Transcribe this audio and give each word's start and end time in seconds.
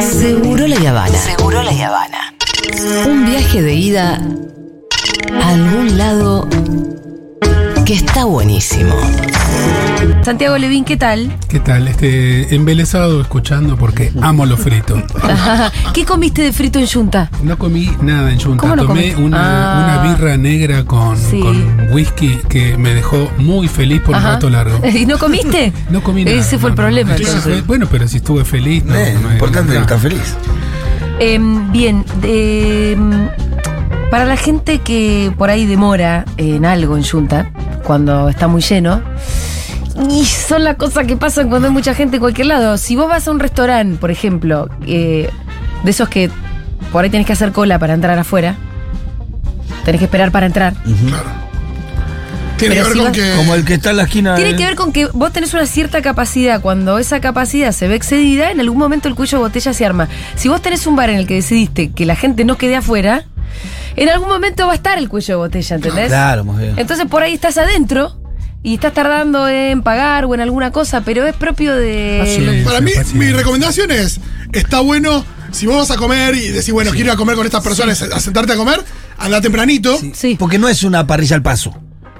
Seguro 0.00 0.66
la 0.66 0.90
Habana. 0.90 1.18
Seguro 1.18 1.62
la 1.62 1.70
Habana. 1.70 2.34
Un 3.06 3.26
viaje 3.26 3.62
de 3.62 3.74
ida 3.74 4.20
a 5.40 5.48
algún 5.50 5.98
lado 5.98 6.48
que 7.86 7.94
está 7.94 8.24
buenísimo. 8.24 8.94
Santiago 10.22 10.58
Levín, 10.58 10.84
¿qué 10.84 10.96
tal? 10.96 11.32
¿Qué 11.48 11.60
tal? 11.60 11.86
Este, 11.86 12.52
embelesado 12.54 13.20
escuchando 13.20 13.76
porque 13.76 14.10
amo 14.22 14.44
lo 14.44 14.56
frito. 14.56 15.00
¿Qué 15.94 16.04
comiste 16.04 16.42
de 16.42 16.52
frito 16.52 16.80
en 16.80 16.86
Yunta? 16.86 17.30
No 17.42 17.56
comí 17.56 17.88
nada 18.02 18.32
en 18.32 18.40
Junta. 18.40 18.60
¿Cómo 18.60 18.74
no 18.76 18.86
Tomé 18.86 19.14
una, 19.14 19.36
Ah. 19.38 20.02
una 20.02 20.12
birra 20.12 20.36
negra 20.36 20.84
con, 20.84 21.16
Sí. 21.16 21.38
con 21.38 21.88
whisky 21.92 22.38
que 22.48 22.76
me 22.76 22.92
dejó 22.92 23.30
muy 23.38 23.68
feliz 23.68 24.00
por 24.00 24.10
un 24.10 24.20
Ajá. 24.20 24.32
rato 24.32 24.50
largo. 24.50 24.80
¿Y 24.88 25.06
no 25.06 25.16
comiste? 25.18 25.72
No 25.90 26.02
comí 26.02 26.24
nada. 26.24 26.36
Ese 26.36 26.58
fue 26.58 26.70
el 26.70 26.76
no, 26.76 26.82
problema. 26.82 27.12
no. 27.16 27.40
Fue- 27.40 27.62
bueno, 27.62 27.86
pero 27.88 28.08
si 28.08 28.16
estuve 28.16 28.44
feliz. 28.44 28.84
No, 28.84 28.94
no 28.94 29.32
importante 29.32 29.74
no. 29.74 29.80
estar 29.80 29.98
feliz. 30.00 30.34
Em, 31.20 31.70
bien, 31.70 32.04
em, 32.24 33.28
para 34.10 34.24
la 34.24 34.36
gente 34.36 34.80
que 34.80 35.32
por 35.38 35.50
ahí 35.50 35.66
demora 35.66 36.24
en 36.36 36.64
algo 36.66 36.96
en 36.96 37.04
Yunta, 37.04 37.50
cuando 37.86 38.28
está 38.28 38.48
muy 38.48 38.60
lleno, 38.62 39.00
y 40.10 40.24
son 40.26 40.64
las 40.64 40.76
cosas 40.76 41.06
que 41.06 41.16
pasan 41.16 41.48
cuando 41.48 41.68
hay 41.68 41.72
mucha 41.74 41.94
gente 41.94 42.16
en 42.16 42.20
cualquier 42.20 42.48
lado. 42.48 42.76
Si 42.78 42.96
vos 42.96 43.08
vas 43.08 43.26
a 43.26 43.30
un 43.30 43.38
restaurante, 43.40 43.96
por 43.98 44.10
ejemplo, 44.10 44.68
eh, 44.86 45.30
de 45.84 45.90
esos 45.90 46.08
que 46.08 46.30
por 46.92 47.04
ahí 47.04 47.10
tenés 47.10 47.26
que 47.26 47.32
hacer 47.32 47.52
cola 47.52 47.78
para 47.78 47.94
entrar 47.94 48.18
afuera, 48.18 48.56
tenés 49.84 49.98
que 50.00 50.04
esperar 50.06 50.30
para 50.32 50.46
entrar. 50.46 50.74
Tiene 52.58 52.74
Pero 52.76 52.86
que 52.86 52.88
ver 52.88 52.92
si 52.92 52.98
con 52.98 53.04
vas- 53.04 53.12
que. 53.16 53.36
Como 53.36 53.54
el 53.54 53.64
que 53.66 53.74
está 53.74 53.90
en 53.90 53.96
la 53.98 54.02
esquina. 54.04 54.34
Tiene 54.34 54.52
de- 54.52 54.56
que 54.56 54.64
ver 54.64 54.76
con 54.76 54.90
que 54.92 55.06
vos 55.12 55.30
tenés 55.30 55.52
una 55.52 55.66
cierta 55.66 56.00
capacidad. 56.00 56.60
Cuando 56.62 56.98
esa 56.98 57.20
capacidad 57.20 57.70
se 57.72 57.86
ve 57.86 57.96
excedida, 57.96 58.50
en 58.50 58.60
algún 58.60 58.78
momento 58.78 59.08
el 59.08 59.14
cuello 59.14 59.38
de 59.38 59.44
botella 59.44 59.74
se 59.74 59.84
arma. 59.84 60.08
Si 60.36 60.48
vos 60.48 60.62
tenés 60.62 60.86
un 60.86 60.96
bar 60.96 61.10
en 61.10 61.16
el 61.16 61.26
que 61.26 61.34
decidiste 61.34 61.90
que 61.92 62.06
la 62.06 62.16
gente 62.16 62.46
no 62.46 62.56
quede 62.56 62.76
afuera, 62.76 63.24
en 63.96 64.08
algún 64.08 64.28
momento 64.28 64.66
va 64.66 64.72
a 64.72 64.76
estar 64.76 64.98
el 64.98 65.08
cuello 65.08 65.34
de 65.34 65.36
botella, 65.36 65.76
¿entendés? 65.76 66.08
Claro, 66.08 66.44
muy 66.44 66.62
bien. 66.62 66.74
Entonces 66.78 67.06
por 67.06 67.22
ahí 67.22 67.34
estás 67.34 67.56
adentro 67.58 68.16
y 68.62 68.74
estás 68.74 68.92
tardando 68.94 69.48
en 69.48 69.82
pagar 69.82 70.24
o 70.24 70.34
en 70.34 70.40
alguna 70.40 70.72
cosa, 70.72 71.02
pero 71.02 71.26
es 71.26 71.34
propio 71.34 71.74
de. 71.74 72.62
Para 72.64 72.80
mí, 72.80 72.92
mi 73.14 73.30
recomendación 73.32 73.90
es: 73.90 74.20
está 74.52 74.80
bueno, 74.80 75.24
si 75.52 75.66
vos 75.66 75.88
vas 75.88 75.90
a 75.96 76.00
comer 76.00 76.34
y 76.34 76.48
decís, 76.48 76.72
bueno, 76.72 76.90
quiero 76.90 77.06
ir 77.06 77.12
a 77.12 77.16
comer 77.16 77.36
con 77.36 77.46
estas 77.46 77.62
personas, 77.62 78.00
a 78.02 78.20
sentarte 78.20 78.52
a 78.52 78.56
comer, 78.56 78.80
anda 79.18 79.40
tempranito. 79.40 79.98
Sí. 80.14 80.36
Porque 80.38 80.58
no 80.58 80.68
es 80.68 80.82
una 80.82 81.06
parrilla 81.06 81.36
al 81.36 81.42
paso. 81.42 81.74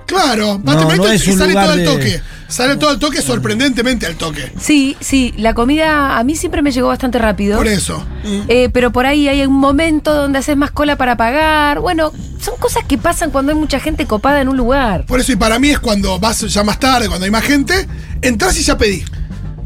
Claro, 0.07 0.59
vas 0.63 0.77
No, 0.77 0.79
tempranito 0.81 1.09
no 1.09 1.13
y 1.13 1.17
es 1.17 1.27
un 1.27 1.39
sale 1.39 1.53
todo 1.53 1.71
al 1.73 1.79
de- 1.79 1.85
toque. 1.85 2.21
Sale 2.49 2.77
todo 2.77 2.91
al 2.91 2.99
toque, 2.99 3.21
sorprendentemente 3.23 4.07
al 4.07 4.15
toque. 4.17 4.53
Sí, 4.61 4.97
sí, 5.01 5.35
la 5.37 5.53
comida 5.55 6.17
a 6.19 6.23
mí 6.25 6.37
siempre 6.37 6.63
me 6.63 6.71
llegó 6.71 6.89
bastante 6.89 7.19
rápido. 7.19 7.57
Por 7.59 7.67
eso. 7.67 8.05
Eh, 8.49 8.71
pero 8.73 8.93
por 8.93 9.05
ahí 9.07 9.29
hay 9.29 9.45
un 9.45 9.55
momento 9.55 10.15
donde 10.15 10.39
haces 10.39 10.57
más 10.57 10.71
cola 10.71 10.97
para 10.97 11.17
pagar. 11.17 11.81
Bueno, 11.81 12.13
son 12.41 12.57
cosas 12.59 12.85
que 12.87 12.99
pasan 12.99 13.31
cuando 13.31 13.51
hay 13.53 13.59
mucha 13.59 13.81
gente 13.81 14.07
copada 14.07 14.41
en 14.41 14.49
un 14.49 14.57
lugar. 14.57 15.07
Por 15.07 15.19
eso, 15.21 15.33
y 15.33 15.37
para 15.37 15.59
mí 15.59 15.71
es 15.71 15.81
cuando 15.81 16.19
vas 16.21 16.41
ya 16.41 16.63
más 16.63 16.79
tarde, 16.79 17.09
cuando 17.09 17.25
hay 17.25 17.31
más 17.33 17.43
gente, 17.45 17.87
entras 18.23 18.57
y 18.59 18.63
ya 18.63 18.79
pedí. 18.79 19.05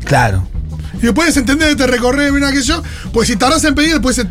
Claro. 0.05 0.47
Y 0.95 1.03
después 1.03 1.36
entendés, 1.36 1.77
te 1.77 1.86
recorres, 1.86 2.33
mira 2.33 2.51
que 2.53 2.62
yo. 2.62 2.83
Pues 3.12 3.28
si 3.28 3.36
tardás 3.36 3.62
en 3.64 3.75
pedir, 3.75 3.92
después 3.92 4.17
se- 4.17 4.27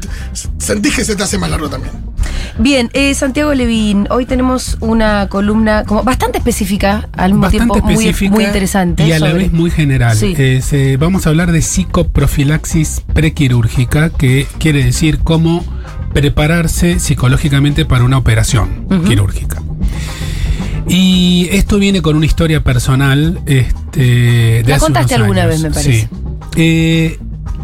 sentís 0.58 0.95
que 0.95 1.05
se 1.05 1.16
te 1.16 1.23
hace 1.23 1.38
más 1.38 1.50
largo 1.50 1.70
también. 1.70 1.94
Bien, 2.59 2.89
eh, 2.91 3.13
Santiago 3.15 3.53
Levín, 3.53 4.07
hoy 4.09 4.25
tenemos 4.25 4.77
una 4.81 5.29
columna 5.29 5.85
como 5.85 6.03
bastante 6.03 6.39
específica, 6.39 7.07
al 7.15 7.31
mismo 7.31 7.43
Bastante 7.43 7.73
tiempo 7.81 7.88
muy, 8.35 8.43
interesante. 8.45 9.07
y 9.07 9.13
a 9.13 9.19
la 9.19 9.31
vez 9.31 9.53
muy 9.53 9.71
general. 9.71 10.17
Sí. 10.17 10.33
Eh, 10.38 10.97
vamos 10.99 11.25
a 11.25 11.30
hablar 11.30 11.53
de 11.53 11.61
psicoprofilaxis 11.61 13.02
prequirúrgica, 13.13 14.09
que 14.09 14.45
quiere 14.57 14.83
decir 14.83 15.19
cómo 15.19 15.63
prepararse 16.13 16.99
psicológicamente 16.99 17.85
para 17.85 18.03
una 18.03 18.17
operación 18.17 18.87
quirúrgica. 19.07 19.61
Y 20.86 21.48
esto 21.52 21.80
viene 21.80 22.02
con 22.02 22.17
una 22.17 22.25
historia 22.25 22.61
personal. 22.61 23.39
Este, 23.45 24.02
de 24.02 24.64
La 24.67 24.75
hace 24.75 24.83
contaste 24.86 25.15
unos 25.15 25.23
alguna 25.23 25.43
años. 25.43 25.52
vez, 25.53 25.61
me 25.61 25.69
parece. 25.69 25.92
Sí. 26.02 26.08
Eh, 26.58 27.19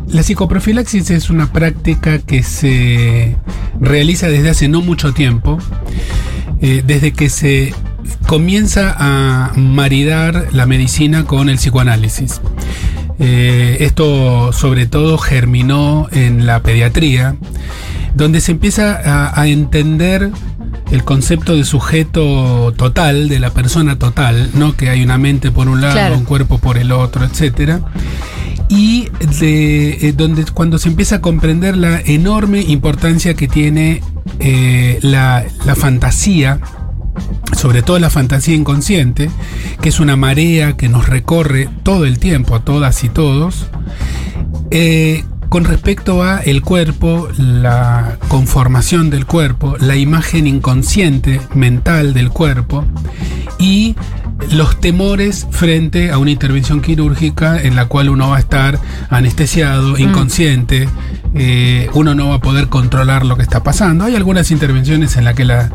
la 0.10 0.24
psicoprofilaxis 0.24 1.10
es 1.12 1.30
una 1.30 1.52
práctica 1.52 2.20
que 2.20 2.44
se 2.44 3.36
realiza 3.80 4.28
desde 4.28 4.50
hace 4.50 4.68
no 4.68 4.82
mucho 4.82 5.14
tiempo, 5.14 5.58
eh, 6.62 6.84
desde 6.86 7.12
que 7.14 7.30
se 7.30 7.74
comienza 8.28 8.96
a 8.98 9.52
maridar 9.56 10.48
la 10.52 10.66
medicina 10.66 11.26
con 11.26 11.50
el 11.50 11.58
psicoanálisis. 11.58 12.42
Eh, 13.20 13.78
esto 13.80 14.52
sobre 14.52 14.86
todo 14.88 15.18
germinó 15.18 16.08
en 16.12 16.46
la 16.46 16.62
pediatría, 16.62 17.36
donde 18.14 18.42
se 18.42 18.52
empieza 18.52 19.00
a, 19.04 19.40
a 19.40 19.48
entender 19.48 20.32
el 20.92 21.04
concepto 21.04 21.56
de 21.56 21.64
sujeto 21.66 22.74
total, 22.78 23.28
de 23.28 23.40
la 23.40 23.50
persona 23.52 23.98
total, 23.98 24.50
¿no? 24.54 24.76
Que 24.76 24.90
hay 24.90 25.04
una 25.04 25.18
mente 25.18 25.52
por 25.52 25.68
un 25.68 25.82
lado, 25.82 25.94
Claro. 25.94 26.18
un 26.18 26.26
cuerpo 26.26 26.60
por 26.60 26.78
el 26.78 26.92
otro, 26.92 27.26
etcétera. 27.26 27.82
Y 28.68 29.10
de 29.40 30.08
eh, 30.08 30.14
donde 30.14 30.44
cuando 30.46 30.78
se 30.78 30.90
empieza 30.90 31.18
a 31.18 31.22
comprender 31.22 31.78
la 31.78 32.02
enorme 32.02 32.62
importancia 32.62 33.36
que 33.36 33.48
tiene 33.48 34.02
eh, 34.40 35.00
la, 35.02 35.46
la 35.66 35.76
fantasía, 35.76 36.60
sobre 37.56 37.84
todo 37.84 38.00
la 38.00 38.10
fantasía 38.10 38.56
inconsciente, 38.56 39.30
que 39.82 39.90
es 39.90 40.00
una 40.00 40.16
marea 40.16 40.76
que 40.78 40.90
nos 40.90 41.08
recorre 41.08 41.70
todo 41.84 42.06
el 42.06 42.20
tiempo, 42.20 42.56
a 42.56 42.64
todas 42.64 43.04
y 43.04 43.10
todos, 43.10 43.68
eh, 44.72 45.24
con 45.50 45.64
respecto 45.64 46.24
a 46.24 46.40
el 46.40 46.62
cuerpo, 46.62 47.30
la 47.38 48.18
conformación 48.28 49.10
del 49.10 49.26
cuerpo, 49.26 49.78
la 49.80 49.96
imagen 49.96 50.48
inconsciente 50.48 51.40
mental 51.54 52.14
del 52.14 52.30
cuerpo 52.30 52.84
y 53.58 53.96
los 54.52 54.80
temores 54.80 55.48
frente 55.52 56.12
a 56.12 56.18
una 56.18 56.32
intervención 56.32 56.82
quirúrgica 56.82 57.62
en 57.62 57.76
la 57.76 57.88
cual 57.88 58.10
uno 58.10 58.30
va 58.30 58.38
a 58.38 58.40
estar 58.40 58.80
anestesiado, 59.10 59.98
inconsciente, 59.98 60.88
eh, 61.36 61.90
uno 61.94 62.16
no 62.16 62.30
va 62.30 62.36
a 62.36 62.40
poder 62.40 62.68
controlar 62.70 63.26
lo 63.26 63.36
que 63.38 63.44
está 63.44 63.62
pasando. 63.64 64.06
Hay 64.06 64.16
algunas 64.16 64.52
intervenciones 64.52 65.18
en 65.18 65.26
las 65.26 65.36
que 65.36 65.46
la 65.46 65.70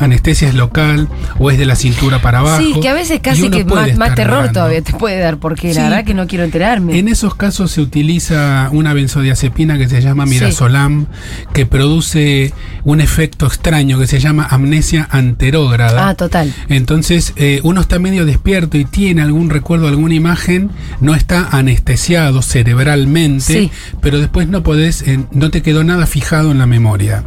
anestesia 0.00 0.48
es 0.48 0.54
local 0.54 1.08
o 1.38 1.50
es 1.50 1.58
de 1.58 1.66
la 1.66 1.76
cintura 1.76 2.20
para 2.20 2.40
abajo. 2.40 2.60
Sí, 2.62 2.74
que 2.80 2.88
a 2.88 2.94
veces 2.94 3.20
casi 3.20 3.48
que 3.50 3.64
más, 3.64 3.86
terror 4.14 4.16
narrando. 4.34 4.52
todavía 4.52 4.82
te 4.82 4.92
puede 4.92 5.18
dar, 5.18 5.38
porque 5.38 5.72
Sí. 5.72 5.78
la 5.78 5.84
verdad 5.88 6.04
que 6.04 6.14
no 6.14 6.26
quiero 6.26 6.44
enterarme. 6.44 6.98
En 6.98 7.08
esos 7.08 7.34
casos 7.34 7.70
se 7.70 7.80
utiliza 7.80 8.68
una 8.72 8.92
benzodiazepina 8.92 9.78
que 9.78 9.88
se 9.88 10.00
llama 10.02 10.24
Sí. 10.26 10.30
mirazolam, 10.34 11.06
que 11.52 11.64
produce 11.66 12.52
un 12.84 13.00
efecto 13.00 13.46
extraño 13.46 13.98
que 13.98 14.06
se 14.06 14.18
llama 14.20 14.46
amnesia 14.50 15.08
anterógrada. 15.10 16.08
Ah, 16.08 16.14
total. 16.14 16.52
Entonces, 16.68 17.32
eh, 17.36 17.60
uno 17.62 17.80
está 17.80 17.98
medio 17.98 18.26
despierto 18.26 18.76
y 18.78 18.84
tiene 18.84 19.22
algún 19.22 19.50
recuerdo, 19.50 19.88
alguna 19.88 20.14
imagen, 20.14 20.70
no 21.00 21.14
está 21.14 21.48
anestesiado 21.50 22.42
cerebralmente, 22.42 23.44
Sí. 23.44 23.70
pero 24.00 24.18
después 24.18 24.48
no 24.48 24.62
podés, 24.62 25.02
eh, 25.06 25.24
no 25.32 25.50
te 25.50 25.62
quedó 25.62 25.84
nada 25.84 26.06
fijado 26.06 26.50
en 26.50 26.58
la 26.58 26.66
memoria. 26.66 27.24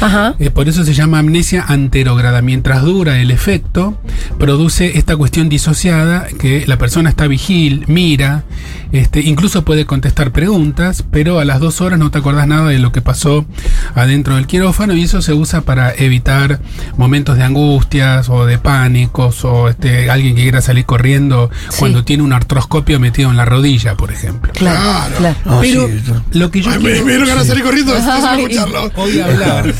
Ajá. 0.00 0.34
Eh, 0.38 0.50
por 0.50 0.68
eso 0.68 0.84
se 0.84 0.94
llama 0.94 1.18
amnesia 1.18 1.64
anterógrada. 1.66 2.42
Mientras 2.42 2.82
dura 2.82 3.20
el 3.20 3.30
efecto, 3.30 3.98
produce 4.38 4.98
esta 4.98 5.16
cuestión 5.16 5.48
disociada 5.48 6.26
que 6.38 6.66
la 6.66 6.78
persona 6.78 7.10
está 7.10 7.26
vigil, 7.26 7.84
mira, 7.88 8.44
este, 8.92 9.20
incluso 9.20 9.64
puede 9.64 9.86
contestar 9.86 10.32
preguntas, 10.32 11.04
pero 11.10 11.38
a 11.38 11.44
las 11.44 11.60
dos 11.60 11.80
horas 11.80 11.98
no 11.98 12.10
te 12.10 12.18
acordás 12.18 12.46
nada 12.46 12.68
de 12.68 12.78
lo 12.78 12.92
que 12.92 13.02
pasó 13.02 13.44
adentro 13.94 14.36
del 14.36 14.46
quirófano 14.46 14.94
y 14.94 15.02
eso 15.02 15.22
se 15.22 15.32
usa 15.34 15.60
para 15.62 15.92
evitar 15.94 16.60
momentos 16.96 17.36
de 17.36 17.44
angustias 17.44 18.28
o 18.28 18.46
de 18.46 18.58
pánicos 18.58 19.44
o 19.44 19.68
este, 19.68 20.10
alguien 20.10 20.34
que 20.36 20.42
quiera 20.42 20.60
salir 20.60 20.84
corriendo 20.84 21.50
Sí. 21.68 21.76
cuando 21.80 22.04
tiene 22.04 22.22
un 22.22 22.32
artroscopio 22.32 22.98
metido 23.00 23.30
en 23.30 23.36
la 23.36 23.44
rodilla, 23.44 23.96
por 23.96 24.10
ejemplo. 24.12 24.52
Claro, 24.54 24.80
Claro. 24.80 25.14
claro. 25.18 25.36
No, 25.44 25.60
pero 25.60 25.86
sí, 25.88 26.02
lo 26.32 26.50
que 26.50 26.60
yo 26.62 26.70
Ay, 26.70 26.78
quiero- 26.78 27.04
me 27.04 27.10
dieron 27.12 27.28
ganas 27.28 27.44
de 27.44 27.48
salir 27.50 27.64
corriendo 27.64 27.92
después 27.94 28.22
de 28.22 28.28
Ay. 28.28 28.42
escucharlo. 28.42 28.78
Hablar. 29.24 29.74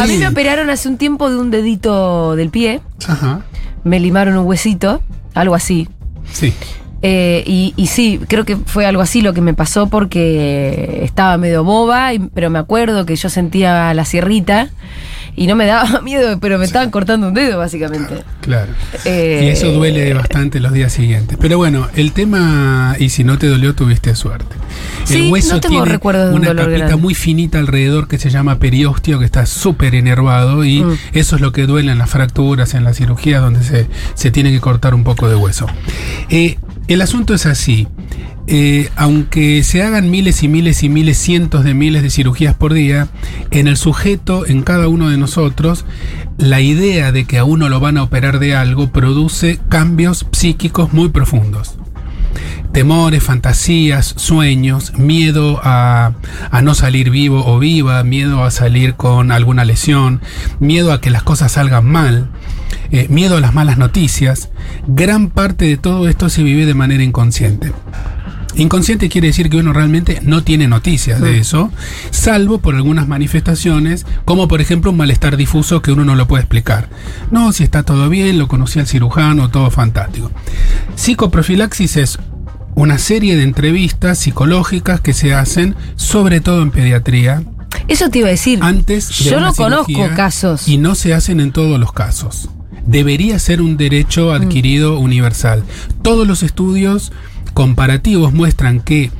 A 0.00 0.06
mí 0.06 0.16
me 0.18 0.28
operaron 0.28 0.70
hace 0.70 0.88
un 0.88 0.96
tiempo 0.98 1.30
de 1.30 1.36
un 1.36 1.50
dedito 1.50 2.36
del 2.36 2.50
pie, 2.50 2.80
Ajá. 3.06 3.42
me 3.84 4.00
limaron 4.00 4.36
un 4.36 4.46
huesito, 4.46 5.02
algo 5.34 5.54
así. 5.54 5.88
Sí. 6.32 6.52
Eh, 7.06 7.44
y, 7.46 7.74
y 7.76 7.88
sí, 7.88 8.18
creo 8.28 8.46
que 8.46 8.56
fue 8.56 8.86
algo 8.86 9.02
así 9.02 9.20
lo 9.20 9.34
que 9.34 9.42
me 9.42 9.52
pasó 9.52 9.88
porque 9.88 11.00
estaba 11.02 11.36
medio 11.36 11.62
boba, 11.62 12.14
y- 12.14 12.18
pero 12.18 12.48
me 12.48 12.58
acuerdo 12.58 13.04
que 13.04 13.14
yo 13.14 13.28
sentía 13.28 13.92
la 13.92 14.06
sierrita 14.06 14.70
y 15.36 15.46
no 15.46 15.54
me 15.56 15.66
daba 15.66 16.00
miedo, 16.02 16.38
pero 16.40 16.58
me 16.58 16.64
estaban 16.64 16.90
cortando 16.90 17.28
un 17.28 17.34
dedo 17.34 17.58
básicamente. 17.58 18.22
Claro. 18.40 18.72
Eh, 19.04 19.42
y 19.44 19.48
eso 19.48 19.70
duele 19.72 20.14
bastante 20.14 20.60
los 20.60 20.72
días 20.72 20.92
siguientes. 20.94 21.36
Pero 21.40 21.58
bueno, 21.58 21.88
el 21.94 22.12
tema, 22.12 22.96
y 22.98 23.10
si 23.10 23.22
no 23.24 23.36
te 23.36 23.48
dolió, 23.48 23.74
tuviste 23.74 24.14
suerte. 24.14 24.56
Sí, 25.04 25.26
el 25.26 25.32
hueso 25.32 25.54
no 25.56 25.60
tengo 25.60 25.82
tiene 25.84 25.98
de 25.98 26.28
un 26.30 26.34
una 26.36 26.46
dolor 26.48 26.64
capita 26.66 26.86
grande. 26.86 26.96
muy 27.02 27.14
finita 27.14 27.58
alrededor 27.58 28.08
que 28.08 28.18
se 28.18 28.30
llama 28.30 28.58
periósteo, 28.58 29.18
que 29.18 29.24
está 29.26 29.44
súper 29.44 29.94
enervado, 29.94 30.64
y 30.64 30.82
Mm. 30.82 30.96
eso 31.12 31.36
es 31.36 31.42
lo 31.42 31.52
que 31.52 31.66
duele 31.66 31.92
en 31.92 31.98
las 31.98 32.08
fracturas, 32.10 32.72
en 32.74 32.84
la 32.84 32.94
cirugía, 32.94 33.40
donde 33.40 33.62
se, 33.62 33.88
se 34.14 34.30
tiene 34.30 34.50
que 34.52 34.60
cortar 34.60 34.94
un 34.94 35.04
poco 35.04 35.28
de 35.28 35.34
hueso. 35.36 35.66
Eh, 36.30 36.56
el 36.88 37.02
asunto 37.02 37.34
es 37.34 37.46
así. 37.46 37.88
eh, 38.46 38.90
aunque 38.96 39.62
se 39.62 39.82
hagan 39.82 40.10
miles 40.10 40.42
y 40.42 40.48
miles 40.48 40.82
y 40.82 40.88
miles, 40.88 41.16
cientos 41.16 41.64
de 41.64 41.72
miles 41.72 42.02
de 42.02 42.10
cirugías 42.10 42.54
por 42.54 42.74
día, 42.74 43.08
en 43.50 43.68
el 43.68 43.76
sujeto, 43.76 44.46
en 44.46 44.62
cada 44.62 44.88
uno 44.88 45.08
de 45.08 45.16
nosotros, 45.16 45.86
la 46.36 46.60
idea 46.60 47.10
de 47.10 47.24
que 47.24 47.38
a 47.38 47.44
uno 47.44 47.68
lo 47.68 47.80
van 47.80 47.96
a 47.96 48.02
operar 48.02 48.38
de 48.38 48.54
algo 48.54 48.90
produce 48.90 49.58
cambios 49.68 50.26
psíquicos 50.32 50.92
muy 50.92 51.08
profundos. 51.08 51.76
Temores, 52.72 53.22
fantasías, 53.22 54.14
sueños, 54.16 54.92
miedo 54.98 55.60
a, 55.62 56.12
a 56.50 56.60
no 56.60 56.74
salir 56.74 57.08
vivo 57.08 57.46
o 57.46 57.60
viva, 57.60 58.02
miedo 58.02 58.42
a 58.42 58.50
salir 58.50 58.94
con 58.94 59.30
alguna 59.30 59.64
lesión, 59.64 60.20
miedo 60.58 60.92
a 60.92 61.00
que 61.00 61.10
las 61.10 61.22
cosas 61.22 61.52
salgan 61.52 61.86
mal, 61.86 62.28
eh, 62.90 63.06
miedo 63.08 63.36
a 63.36 63.40
las 63.40 63.54
malas 63.54 63.78
noticias. 63.78 64.50
Gran 64.86 65.30
parte 65.30 65.64
de 65.66 65.76
todo 65.76 66.08
esto 66.08 66.28
se 66.28 66.42
vive 66.42 66.66
de 66.66 66.74
manera 66.74 67.02
inconsciente. 67.02 67.72
Inconsciente 68.56 69.08
quiere 69.08 69.26
decir 69.28 69.50
que 69.50 69.56
uno 69.56 69.72
realmente 69.72 70.20
no 70.22 70.44
tiene 70.44 70.68
noticias 70.68 71.20
de 71.20 71.38
eso, 71.38 71.72
salvo 72.12 72.58
por 72.58 72.76
algunas 72.76 73.08
manifestaciones, 73.08 74.06
como 74.24 74.46
por 74.46 74.60
ejemplo 74.60 74.92
un 74.92 74.96
malestar 74.96 75.36
difuso 75.36 75.82
que 75.82 75.90
uno 75.90 76.04
no 76.04 76.14
lo 76.14 76.28
puede 76.28 76.42
explicar. 76.44 76.88
No, 77.32 77.52
si 77.52 77.64
está 77.64 77.82
todo 77.82 78.08
bien, 78.08 78.38
lo 78.38 78.46
conocí 78.46 78.78
al 78.78 78.86
cirujano, 78.86 79.50
todo 79.50 79.72
fantástico. 79.72 80.30
Psicoprofilaxis 80.94 81.96
es 81.96 82.18
una 82.76 82.98
serie 82.98 83.36
de 83.36 83.42
entrevistas 83.42 84.18
psicológicas 84.20 85.00
que 85.00 85.14
se 85.14 85.34
hacen, 85.34 85.74
sobre 85.96 86.40
todo 86.40 86.62
en 86.62 86.70
pediatría, 86.70 87.42
Eso 87.88 88.08
te 88.08 88.20
iba 88.20 88.28
a 88.28 88.30
decir. 88.30 88.60
antes 88.62 89.08
de 89.18 89.30
Yo 89.30 89.40
no 89.40 89.52
conozco 89.52 90.08
casos. 90.14 90.68
y 90.68 90.78
no 90.78 90.94
se 90.94 91.12
hacen 91.12 91.40
en 91.40 91.50
todos 91.50 91.78
los 91.80 91.92
casos. 91.92 92.48
Debería 92.86 93.38
ser 93.38 93.62
un 93.62 93.76
derecho 93.76 94.28
Mm. 94.28 94.42
adquirido 94.42 94.98
universal. 94.98 95.64
Todos 96.02 96.26
los 96.26 96.42
estudios 96.42 97.12
comparativos 97.54 98.32
muestran 98.32 98.80
que 98.80 99.10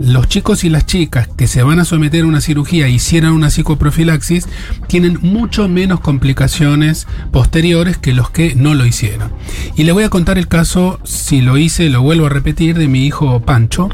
los 0.00 0.26
chicos 0.26 0.64
y 0.64 0.70
las 0.70 0.86
chicas 0.86 1.28
que 1.36 1.46
se 1.46 1.62
van 1.62 1.78
a 1.78 1.84
someter 1.84 2.24
a 2.24 2.26
una 2.26 2.40
cirugía 2.40 2.86
e 2.88 2.90
hicieran 2.90 3.32
una 3.32 3.48
psicoprofilaxis 3.50 4.48
tienen 4.88 5.20
mucho 5.22 5.68
menos 5.68 6.00
complicaciones 6.00 7.06
posteriores 7.30 7.96
que 7.96 8.12
los 8.12 8.28
que 8.30 8.56
no 8.56 8.74
lo 8.74 8.84
hicieron. 8.86 9.30
Y 9.76 9.84
le 9.84 9.92
voy 9.92 10.02
a 10.02 10.08
contar 10.08 10.36
el 10.36 10.48
caso, 10.48 10.98
si 11.04 11.40
lo 11.40 11.56
hice, 11.58 11.90
lo 11.90 12.02
vuelvo 12.02 12.26
a 12.26 12.30
repetir, 12.30 12.76
de 12.76 12.88
mi 12.88 13.06
hijo 13.06 13.40
Pancho. 13.42 13.88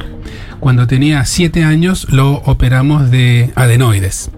Cuando 0.58 0.86
tenía 0.86 1.24
7 1.26 1.64
años 1.64 2.06
lo 2.10 2.32
operamos 2.32 3.10
de 3.10 3.50
adenoides. 3.54 4.30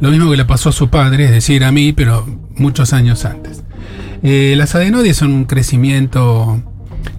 Lo 0.00 0.10
mismo 0.10 0.30
que 0.32 0.36
le 0.36 0.44
pasó 0.44 0.70
a 0.70 0.72
su 0.72 0.88
padre, 0.88 1.26
es 1.26 1.30
decir, 1.30 1.62
a 1.62 1.70
mí, 1.70 1.92
pero 1.92 2.26
muchos 2.56 2.92
años 2.92 3.24
antes. 3.24 3.62
Eh, 4.22 4.54
las 4.56 4.74
adenoides 4.74 5.16
son 5.16 5.32
un 5.32 5.44
crecimiento 5.44 6.62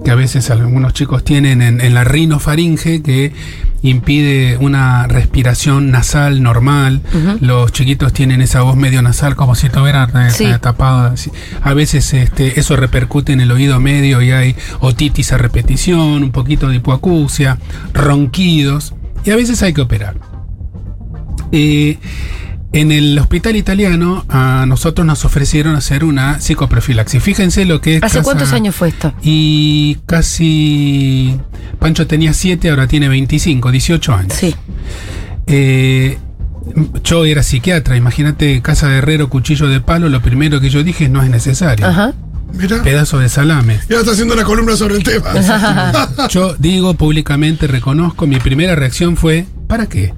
que 0.06 0.12
a 0.12 0.16
veces 0.16 0.50
algunos 0.50 0.94
chicos 0.94 1.24
tienen 1.24 1.62
en, 1.62 1.82
en 1.82 1.94
la 1.94 2.04
rinofaringe 2.06 3.02
que 3.02 3.34
impide 3.82 4.58
una 4.58 5.08
respiración 5.08 5.92
nasal 5.92 6.42
normal. 6.42 7.02
Los 7.42 7.74
chiquitos 7.74 8.14
tienen 8.14 8.42
esa 8.42 8.62
voz 8.62 8.78
medio 8.78 9.02
nasal 9.02 9.36
como 9.36 9.56
si 9.56 9.68
estuvieran 9.68 10.10
eh, 10.28 10.32
Sí. 10.32 10.46
eh, 10.46 10.58
tapadas. 10.60 11.14
así. 11.14 11.32
A 11.62 11.74
veces 11.74 12.14
este, 12.14 12.58
eso 12.60 12.78
repercute 12.78 13.34
en 13.34 13.42
el 13.42 13.52
oído 13.52 13.80
medio 13.82 14.22
y 14.22 14.32
hay 14.32 14.56
otitis 14.80 15.34
a 15.34 15.38
repetición, 15.38 16.24
un 16.24 16.32
poquito 16.32 16.70
de 16.70 16.78
hipoacusia, 16.78 17.58
ronquidos 17.94 18.94
y 19.26 19.32
a 19.32 19.36
veces 19.36 19.62
hay 19.64 19.74
que 19.74 19.82
operar. 19.82 20.16
Eh, 21.52 21.98
en 22.74 22.92
el 22.92 23.18
hospital 23.20 23.56
italiano 23.56 24.26
a 24.30 24.66
nosotros 24.68 25.06
nos 25.08 25.24
ofrecieron 25.26 25.76
hacer 25.76 26.04
una 26.04 26.40
psicoprofilaxis. 26.42 27.22
Fíjense 27.24 27.66
lo 27.66 27.80
que 27.82 27.98
es. 27.98 28.04
¿Hace 28.04 28.18
casa- 28.18 28.24
cuántos 28.24 28.52
años 28.54 28.76
fue 28.76 28.90
esto? 28.90 29.14
Y 29.22 29.98
casi. 30.06 31.40
Pancho 31.80 32.08
tenía 32.08 32.34
7, 32.34 32.70
ahora 32.70 32.88
tiene 32.88 33.08
25, 33.10 33.72
18 33.72 34.14
años. 34.14 34.34
Sí. 34.34 34.56
Eh, 35.48 36.18
yo 37.04 37.26
era 37.26 37.44
psiquiatra, 37.44 37.96
imagínate, 37.98 38.62
casa 38.62 38.88
de 38.90 38.98
herrero, 38.98 39.30
cuchillo 39.30 39.68
de 39.68 39.80
palo. 39.82 40.10
Lo 40.10 40.22
primero 40.22 40.60
que 40.62 40.70
yo 40.70 40.84
dije 40.84 41.06
es 41.06 41.10
no 41.12 41.22
es 41.22 41.30
necesario. 41.30 41.86
Ajá. 41.86 42.14
Mira. 42.54 42.82
Pedazo 42.84 43.18
de 43.20 43.30
salame. 43.30 43.80
Ya 43.90 43.98
está 44.00 44.12
haciendo 44.12 44.34
una 44.36 44.44
columna 44.44 44.76
sobre 44.76 44.96
el 44.96 45.04
tema. 45.04 45.26
Yo 46.30 46.54
digo 46.60 46.94
públicamente, 46.94 47.66
reconozco, 47.66 48.28
mi 48.28 48.38
primera 48.38 48.76
reacción 48.76 49.18
fue: 49.18 49.46
¿para 49.68 49.88
qué? 49.88 50.14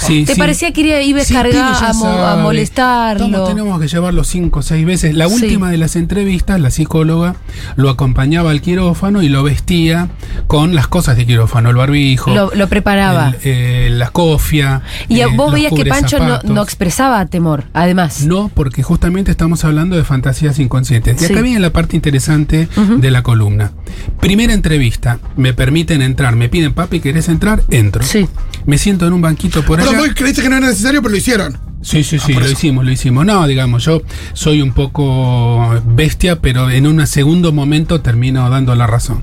Sí, 0.00 0.24
¿Te 0.24 0.34
sí. 0.34 0.38
parecía 0.38 0.72
que 0.72 0.80
iba- 1.04 1.24
Sí, 1.24 1.34
a, 1.36 1.92
mo- 1.94 2.06
a 2.06 2.36
molestarlo? 2.36 3.44
Tenemos 3.44 3.80
que 3.80 3.88
llevarlo 3.88 4.24
cinco 4.24 4.60
o 4.60 4.62
seis 4.62 4.84
veces. 4.84 5.14
La 5.14 5.28
última 5.28 5.70
de 5.70 5.78
las 5.78 5.96
entrevistas, 5.96 6.60
la 6.60 6.70
psicóloga 6.70 7.36
lo 7.76 7.90
acompañaba 7.90 8.50
al 8.50 8.60
quirófano 8.60 9.22
y 9.22 9.28
lo 9.28 9.42
vestía 9.42 10.08
con 10.46 10.74
las 10.74 10.88
cosas 10.88 11.16
de 11.16 11.26
quirófano, 11.26 11.70
el 11.70 11.76
barbijo, 11.76 12.34
Lo, 12.34 12.50
lo 12.54 12.68
preparaba. 12.68 13.28
el, 13.28 13.36
eh, 13.44 13.88
la 13.90 14.10
cofia. 14.10 14.82
y 15.08 15.20
eh, 15.20 15.26
vos 15.26 15.52
veías 15.52 15.72
que 15.72 15.84
Pancho 15.86 16.18
no, 16.44 16.62
expresaba 16.62 17.24
temor, 17.26 17.64
además. 17.72 18.22
No, 18.26 18.50
porque 18.52 18.82
justamente 18.82 19.30
estamos 19.30 19.64
hablando 19.64 19.96
de 19.96 20.04
fantasías 20.04 20.58
inconscientes. 20.58 21.20
Y 21.22 21.26
acá 21.26 21.40
viene 21.40 21.60
la 21.60 21.70
parte 21.70 21.96
interesante 21.96 22.68
de 22.98 23.10
la 23.10 23.22
columna. 23.22 23.72
Primera 24.20 24.52
entrevista, 24.52 25.18
me 25.36 25.52
permiten 25.54 26.02
entrar, 26.02 26.36
me 26.36 26.48
piden, 26.48 26.72
papi, 26.74 27.00
¿querés 27.00 27.28
entrar? 27.28 27.62
Entro. 27.70 28.02
Sí. 28.04 28.26
Me 28.66 28.78
siento 28.78 29.06
en 29.06 29.12
un 29.12 29.20
banquito 29.20 29.62
por 29.62 29.80
allá. 29.80 29.90
Perdón, 29.90 30.06
vos 30.06 30.14
creíste 30.16 30.42
que 30.42 30.48
no 30.48 30.56
era 30.56 30.68
necesario, 30.68 31.02
pero 31.02 31.12
lo 31.12 31.16
hicieron. 31.18 31.58
Sí, 31.82 32.02
sí, 32.02 32.18
sí, 32.18 32.32
por 32.32 32.42
lo 32.42 32.48
eso. 32.48 32.54
hicimos, 32.54 32.84
lo 32.84 32.90
hicimos. 32.90 33.26
No, 33.26 33.46
digamos, 33.46 33.84
yo 33.84 34.00
soy 34.32 34.62
un 34.62 34.72
poco 34.72 35.82
bestia, 35.84 36.40
pero 36.40 36.70
en 36.70 36.86
un 36.86 37.06
segundo 37.06 37.52
momento 37.52 38.00
termino 38.00 38.48
dando 38.48 38.74
la 38.74 38.86
razón. 38.86 39.22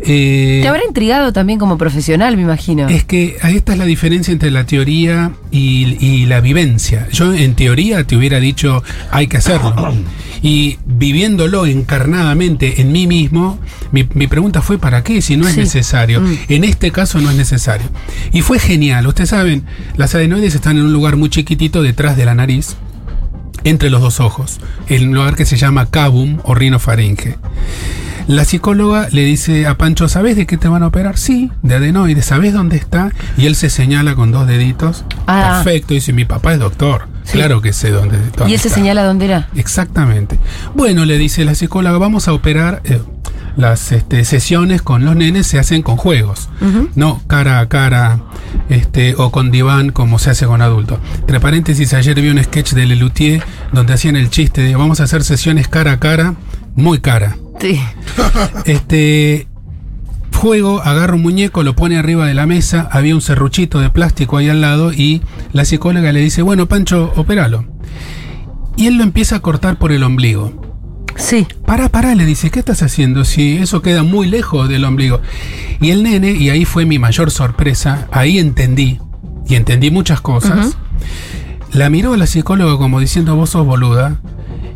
Eh, 0.00 0.60
Te 0.62 0.68
habrá 0.68 0.82
intrigado 0.86 1.32
también 1.32 1.58
como 1.58 1.78
profesional, 1.78 2.36
me 2.36 2.42
imagino. 2.42 2.88
es 2.88 3.04
que 3.04 3.36
esta 3.42 3.72
es 3.72 3.78
la 3.78 3.84
diferencia 3.86 4.32
entre 4.32 4.50
la 4.50 4.66
teoría 4.66 5.32
y, 5.50 5.96
y 6.04 6.26
la 6.26 6.40
vivencia. 6.40 7.08
Yo 7.12 7.32
en 7.32 7.54
teoría 7.54 8.04
te 8.04 8.16
hubiera 8.16 8.40
dicho 8.40 8.82
hay 9.10 9.26
que 9.28 9.36
hacerlo. 9.38 9.94
Y 10.42 10.76
viviéndolo 10.84 11.64
encarnadamente 11.64 12.82
en 12.82 12.92
mí 12.92 13.06
mismo, 13.06 13.58
mi, 13.92 14.06
mi 14.12 14.26
pregunta 14.26 14.60
fue 14.60 14.76
¿para 14.78 15.02
qué? 15.02 15.22
Si 15.22 15.36
no 15.38 15.48
es 15.48 15.54
Sí. 15.54 15.60
necesario. 15.60 16.20
Mm. 16.20 16.36
En 16.48 16.64
este 16.64 16.90
caso 16.90 17.18
no 17.20 17.30
es 17.30 17.36
necesario. 17.36 17.86
Y 18.32 18.42
fue 18.42 18.58
genial. 18.58 19.06
Ustedes 19.06 19.30
saben, 19.30 19.64
las 19.96 20.14
adenoides 20.14 20.54
están 20.54 20.76
en 20.76 20.84
un 20.84 20.92
lugar 20.92 21.16
muy 21.16 21.30
chiquitito 21.30 21.82
detrás 21.82 22.16
de 22.18 22.26
la 22.26 22.34
nariz 22.34 22.76
entre 23.62 23.88
los 23.88 24.02
dos 24.02 24.20
ojos, 24.20 24.60
en 24.88 25.08
un 25.08 25.14
lugar 25.14 25.34
que 25.36 25.46
se 25.46 25.56
llama 25.56 25.86
cabum 25.86 26.40
o 26.42 26.54
rinofaringe. 26.54 27.36
La 28.26 28.44
psicóloga 28.44 29.08
le 29.10 29.22
dice 29.22 29.66
a 29.66 29.76
Pancho, 29.76 30.08
¿sabes 30.08 30.36
de 30.36 30.46
qué 30.46 30.56
te 30.56 30.68
van 30.68 30.82
a 30.82 30.86
operar? 30.86 31.18
Sí, 31.18 31.50
de 31.62 31.74
adenoides, 31.74 32.24
¿sabes 32.24 32.52
dónde 32.54 32.76
está? 32.76 33.10
Y 33.36 33.46
él 33.46 33.54
se 33.54 33.68
señala 33.68 34.14
con 34.14 34.32
dos 34.32 34.46
deditos. 34.46 35.04
Ah. 35.26 35.60
Perfecto, 35.62 35.92
dice, 35.94 36.12
mi 36.12 36.24
papá 36.24 36.54
es 36.54 36.58
doctor. 36.58 37.06
Claro 37.30 37.60
que 37.60 37.72
sé 37.72 37.90
dónde, 37.90 38.16
dónde 38.36 38.50
y 38.50 38.54
él 38.54 38.60
se 38.60 38.68
está". 38.68 38.80
señala 38.80 39.02
dónde 39.04 39.26
era. 39.26 39.48
Exactamente. 39.54 40.38
Bueno, 40.74 41.04
le 41.04 41.18
dice 41.18 41.44
la 41.44 41.54
psicóloga, 41.54 41.98
vamos 41.98 42.28
a 42.28 42.32
operar. 42.32 42.80
eh, 42.84 43.00
las 43.56 43.92
este, 43.92 44.24
sesiones 44.24 44.82
con 44.82 45.04
los 45.04 45.14
nenes 45.14 45.46
se 45.46 45.60
hacen 45.60 45.82
con 45.82 45.96
juegos, 45.96 46.48
no 46.96 47.22
cara 47.28 47.60
a 47.60 47.68
cara 47.68 48.18
este, 48.68 49.14
o 49.16 49.30
con 49.30 49.52
diván 49.52 49.90
como 49.92 50.18
se 50.18 50.30
hace 50.30 50.44
con 50.46 50.60
adultos. 50.60 50.98
Entre 51.20 51.38
paréntesis, 51.38 51.94
ayer 51.94 52.20
vi 52.20 52.30
un 52.30 52.42
sketch 52.42 52.72
de 52.72 52.84
Lelutier 52.86 53.44
donde 53.72 53.92
hacían 53.92 54.16
el 54.16 54.28
chiste 54.28 54.62
de 54.62 54.74
vamos 54.74 54.98
a 55.00 55.04
hacer 55.04 55.22
sesiones 55.22 55.68
cara 55.68 55.92
a 55.92 56.00
cara, 56.00 56.34
muy 56.74 56.98
cara. 56.98 57.36
Sí. 57.60 57.80
Este 58.64 59.46
juego, 60.34 60.82
agarra 60.82 61.14
un 61.14 61.22
muñeco, 61.22 61.62
lo 61.62 61.74
pone 61.74 61.96
arriba 61.96 62.26
de 62.26 62.34
la 62.34 62.46
mesa, 62.46 62.88
había 62.92 63.14
un 63.14 63.22
serruchito 63.22 63.80
de 63.80 63.88
plástico 63.88 64.36
ahí 64.36 64.48
al 64.50 64.60
lado 64.60 64.92
y 64.92 65.22
la 65.52 65.64
psicóloga 65.64 66.12
le 66.12 66.20
dice, 66.20 66.42
bueno, 66.42 66.66
Pancho, 66.66 67.12
opéralo. 67.16 67.64
Y 68.76 68.88
él 68.88 68.96
lo 68.96 69.04
empieza 69.04 69.36
a 69.36 69.40
cortar 69.40 69.78
por 69.78 69.90
el 69.90 70.02
ombligo. 70.02 70.52
Sí. 71.16 71.46
Para, 71.64 71.88
para, 71.88 72.14
le 72.14 72.26
dice, 72.26 72.50
¿qué 72.50 72.58
estás 72.58 72.82
haciendo? 72.82 73.24
Si 73.24 73.56
eso 73.56 73.80
queda 73.80 74.02
muy 74.02 74.26
lejos 74.26 74.68
del 74.68 74.84
ombligo. 74.84 75.20
Y 75.80 75.90
el 75.90 76.02
nene, 76.02 76.32
y 76.32 76.50
ahí 76.50 76.64
fue 76.64 76.84
mi 76.84 76.98
mayor 76.98 77.30
sorpresa, 77.30 78.08
ahí 78.12 78.38
entendí, 78.38 78.98
y 79.48 79.54
entendí 79.54 79.90
muchas 79.90 80.20
cosas. 80.20 80.76
La 81.72 81.88
miró 81.88 82.12
a 82.12 82.16
la 82.16 82.26
psicóloga 82.26 82.76
como 82.76 83.00
diciendo, 83.00 83.34
vos 83.36 83.50
sos 83.50 83.64
boluda. 83.64 84.20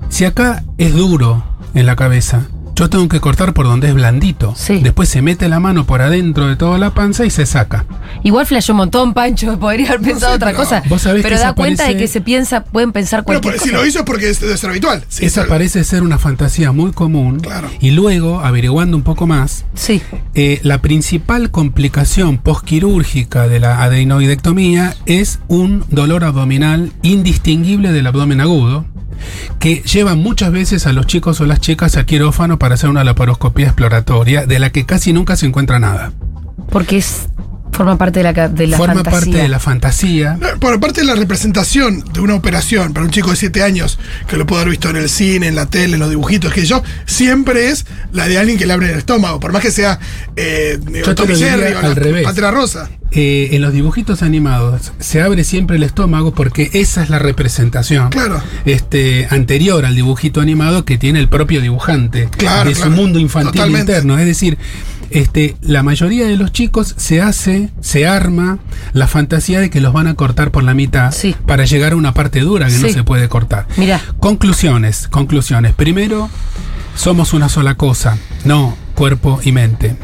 Si 0.08 0.24
acá 0.24 0.64
es 0.78 0.94
duro 0.94 1.44
en 1.74 1.86
la 1.86 1.96
cabeza, 1.96 2.48
yo 2.78 2.88
tengo 2.88 3.08
que 3.08 3.18
cortar 3.20 3.54
por 3.54 3.66
donde 3.66 3.88
es 3.88 3.94
blandito. 3.94 4.54
Sí. 4.56 4.78
Después 4.82 5.08
se 5.08 5.20
mete 5.20 5.48
la 5.48 5.58
mano 5.58 5.84
por 5.84 6.00
adentro 6.00 6.46
de 6.46 6.54
toda 6.54 6.78
la 6.78 6.90
panza 6.94 7.26
y 7.26 7.30
se 7.30 7.44
saca. 7.44 7.84
Igual 8.22 8.46
flasheó 8.46 8.72
un 8.74 8.78
montón, 8.78 9.14
Pancho. 9.14 9.58
Podría 9.60 9.88
haber 9.88 10.00
pensado 10.02 10.32
sé, 10.32 10.36
otra 10.36 10.48
pero- 10.50 10.58
cosa. 10.58 10.82
Vos 10.88 11.02
sabés 11.02 11.22
pero 11.24 11.36
que 11.36 11.42
da 11.42 11.52
cuenta 11.54 11.88
de 11.88 11.96
que 11.96 12.06
se 12.06 12.20
piensa, 12.20 12.62
pueden 12.64 12.92
pensar 12.92 13.24
Bueno, 13.24 13.40
cualquier 13.40 13.62
si 13.62 13.70
cosa. 13.70 13.80
lo 13.82 13.86
hizo 13.88 13.98
es 14.00 14.04
porque 14.04 14.30
es- 14.30 14.38
ser 14.38 14.70
habitual. 14.70 15.04
Sí, 15.08 15.24
Esa 15.26 15.46
parece 15.46 15.82
ser 15.82 16.02
una 16.04 16.18
fantasía 16.18 16.70
muy 16.72 16.92
común. 16.92 17.40
Claro. 17.40 17.68
Y 17.80 17.90
luego, 17.90 18.40
averiguando 18.40 18.96
un 18.96 19.02
poco 19.02 19.26
más, 19.26 19.64
Sí. 19.74 20.00
Eh, 20.34 20.60
la 20.62 20.78
principal 20.80 21.50
complicación 21.50 22.38
postquirúrgica 22.38 23.48
de 23.48 23.58
la 23.60 23.82
adenoidectomía 23.82 24.94
es 25.06 25.40
un 25.48 25.84
dolor 25.90 26.22
abdominal 26.24 26.92
indistinguible 27.02 27.92
del 27.92 28.06
abdomen 28.06 28.40
agudo, 28.40 28.84
que 29.58 29.82
lleva 29.82 30.14
muchas 30.14 30.52
veces 30.52 30.86
a 30.86 30.92
los 30.92 31.06
chicos 31.06 31.40
o 31.40 31.46
las 31.46 31.60
chicas 31.60 31.96
a 31.96 32.04
quirófano 32.04 32.58
para 32.58 32.74
hacer 32.74 32.90
una 32.90 33.04
laparoscopía 33.04 33.66
exploratoria, 33.66 34.46
de 34.46 34.58
la 34.58 34.70
que 34.70 34.86
casi 34.86 35.12
nunca 35.12 35.36
se 35.36 35.46
encuentra 35.46 35.78
nada. 35.78 36.12
Porque 36.70 36.98
es 36.98 37.28
forma 37.72 37.96
parte 37.98 38.20
de 38.22 38.32
la, 38.32 38.48
de 38.48 38.66
la 38.66 38.76
Forma 38.76 38.94
fantasía. 38.94 39.20
parte 39.20 39.36
de 39.42 39.48
la 39.48 39.58
fantasía. 39.60 40.38
Por 40.60 40.80
parte 40.80 41.00
de 41.02 41.06
la 41.06 41.14
representación 41.14 42.02
de 42.12 42.20
una 42.20 42.34
operación 42.34 42.92
para 42.92 43.04
un 43.06 43.12
chico 43.12 43.30
de 43.30 43.36
7 43.36 43.62
años, 43.62 43.98
que 44.26 44.36
lo 44.36 44.46
puedo 44.46 44.60
haber 44.62 44.70
visto 44.72 44.90
en 44.90 44.96
el 44.96 45.08
cine, 45.08 45.46
en 45.48 45.54
la 45.54 45.66
tele, 45.66 45.94
en 45.94 46.00
los 46.00 46.10
dibujitos, 46.10 46.52
que 46.52 46.64
yo, 46.66 46.82
siempre 47.06 47.68
es 47.68 47.86
la 48.12 48.26
de 48.28 48.38
alguien 48.38 48.58
que 48.58 48.66
le 48.66 48.72
abre 48.72 48.90
el 48.92 48.98
estómago, 48.98 49.38
por 49.40 49.52
más 49.52 49.62
que 49.62 49.70
sea 49.70 49.98
eh, 50.36 50.78
digo, 50.80 51.06
Yo 51.06 51.14
te 51.14 51.22
Tommy 51.22 51.28
lo 51.32 51.36
diría 51.38 51.52
Jerry 51.52 51.74
o 51.74 51.78
al 51.78 51.88
la 51.88 51.94
revés. 51.94 52.36
Rosa. 52.52 52.90
Eh, 53.10 53.48
en 53.52 53.62
los 53.62 53.72
dibujitos 53.72 54.22
animados 54.22 54.92
se 54.98 55.22
abre 55.22 55.42
siempre 55.42 55.76
el 55.76 55.82
estómago 55.82 56.34
porque 56.34 56.68
esa 56.74 57.02
es 57.02 57.08
la 57.08 57.18
representación 57.18 58.10
Claro. 58.10 58.42
este, 58.66 59.26
anterior 59.30 59.86
al 59.86 59.94
dibujito 59.94 60.42
animado 60.42 60.84
que 60.84 60.98
tiene 60.98 61.18
el 61.18 61.28
propio 61.28 61.62
dibujante 61.62 62.28
Claro, 62.36 62.68
de 62.68 62.74
claro. 62.76 62.90
su 62.90 62.96
mundo 62.96 63.18
infantil 63.18 63.52
Totalmente. 63.52 63.92
interno. 63.92 64.18
Es 64.18 64.26
decir, 64.26 64.58
este, 65.10 65.56
la 65.62 65.82
mayoría 65.82 66.26
de 66.26 66.36
los 66.36 66.52
chicos 66.52 66.94
se 66.96 67.20
hace, 67.20 67.70
se 67.80 68.06
arma 68.06 68.58
la 68.92 69.06
fantasía 69.06 69.60
de 69.60 69.70
que 69.70 69.80
los 69.80 69.92
van 69.92 70.06
a 70.06 70.14
cortar 70.14 70.50
por 70.50 70.62
la 70.64 70.74
mitad 70.74 71.12
Sí. 71.12 71.34
para 71.46 71.64
llegar 71.64 71.92
a 71.92 71.96
una 71.96 72.12
parte 72.14 72.40
dura 72.40 72.68
que 72.68 72.78
no 72.78 72.88
se 72.88 73.04
puede 73.04 73.28
cortar. 73.28 73.66
Mirá. 73.76 74.00
Conclusiones, 74.20 75.08
conclusiones. 75.08 75.72
Primero, 75.74 76.28
somos 76.94 77.32
una 77.32 77.48
sola 77.48 77.74
cosa, 77.74 78.18
no 78.44 78.76
cuerpo 78.94 79.40
y 79.44 79.52
mente. 79.52 79.96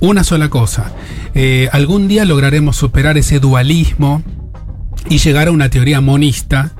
Una 0.00 0.24
sola 0.24 0.48
cosa. 0.50 0.92
Eh, 1.34 1.68
algún 1.72 2.08
día 2.08 2.24
lograremos 2.24 2.76
superar 2.76 3.16
ese 3.18 3.40
dualismo 3.40 4.22
y 5.08 5.18
llegar 5.18 5.48
a 5.48 5.50
una 5.50 5.68
teoría 5.70 6.00
monista, 6.00 6.72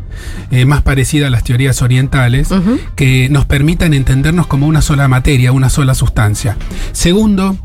eh, 0.50 0.64
más 0.64 0.82
parecida 0.82 1.28
a 1.28 1.30
las 1.30 1.44
teorías 1.44 1.82
orientales, 1.82 2.48
que 2.96 3.28
nos 3.28 3.44
permitan 3.46 3.94
entendernos 3.94 4.46
como 4.46 4.66
una 4.66 4.82
sola 4.82 5.08
materia, 5.08 5.52
una 5.52 5.70
sola 5.70 5.94
sustancia. 5.94 6.56
Segundo, 6.92 7.56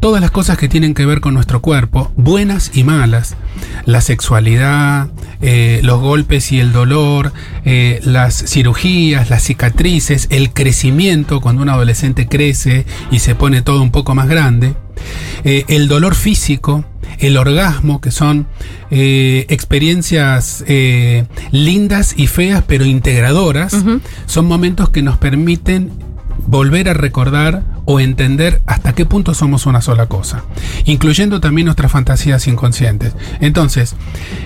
todas 0.00 0.20
las 0.20 0.30
cosas 0.30 0.58
que 0.58 0.68
tienen 0.68 0.94
que 0.94 1.06
ver 1.06 1.20
con 1.20 1.34
nuestro 1.34 1.60
cuerpo, 1.60 2.10
buenas 2.16 2.70
y 2.74 2.84
malas, 2.84 3.36
la 3.84 4.00
sexualidad, 4.00 5.08
eh, 5.42 5.80
los 5.82 6.00
golpes 6.00 6.52
y 6.52 6.60
el 6.60 6.72
dolor, 6.72 7.32
eh, 7.64 8.00
las 8.02 8.44
cirugías, 8.46 9.30
las 9.30 9.42
cicatrices, 9.42 10.26
el 10.30 10.52
crecimiento 10.52 11.40
cuando 11.40 11.62
un 11.62 11.68
adolescente 11.68 12.26
crece 12.26 12.86
y 13.10 13.18
se 13.20 13.34
pone 13.34 13.62
todo 13.62 13.82
un 13.82 13.90
poco 13.90 14.14
más 14.14 14.28
grande, 14.28 14.74
eh, 15.44 15.64
el 15.68 15.88
dolor 15.88 16.14
físico, 16.14 16.84
el 17.18 17.36
orgasmo, 17.36 18.00
que 18.00 18.10
son 18.10 18.46
eh, 18.90 19.46
experiencias 19.48 20.64
eh, 20.66 21.26
lindas 21.50 22.14
y 22.16 22.26
feas, 22.26 22.64
pero 22.66 22.84
integradoras, 22.84 23.76
son 24.26 24.46
momentos 24.46 24.90
que 24.90 25.02
nos 25.02 25.18
permiten 25.18 25.90
volver 26.46 26.88
a 26.88 26.94
recordar 26.94 27.62
o 27.84 28.00
entender 28.00 28.60
hasta 28.66 28.94
qué 28.94 29.04
punto 29.06 29.34
somos 29.34 29.66
una 29.66 29.80
sola 29.80 30.06
cosa, 30.06 30.44
incluyendo 30.84 31.40
también 31.40 31.66
nuestras 31.66 31.92
fantasías 31.92 32.46
inconscientes. 32.46 33.14
Entonces, 33.40 33.94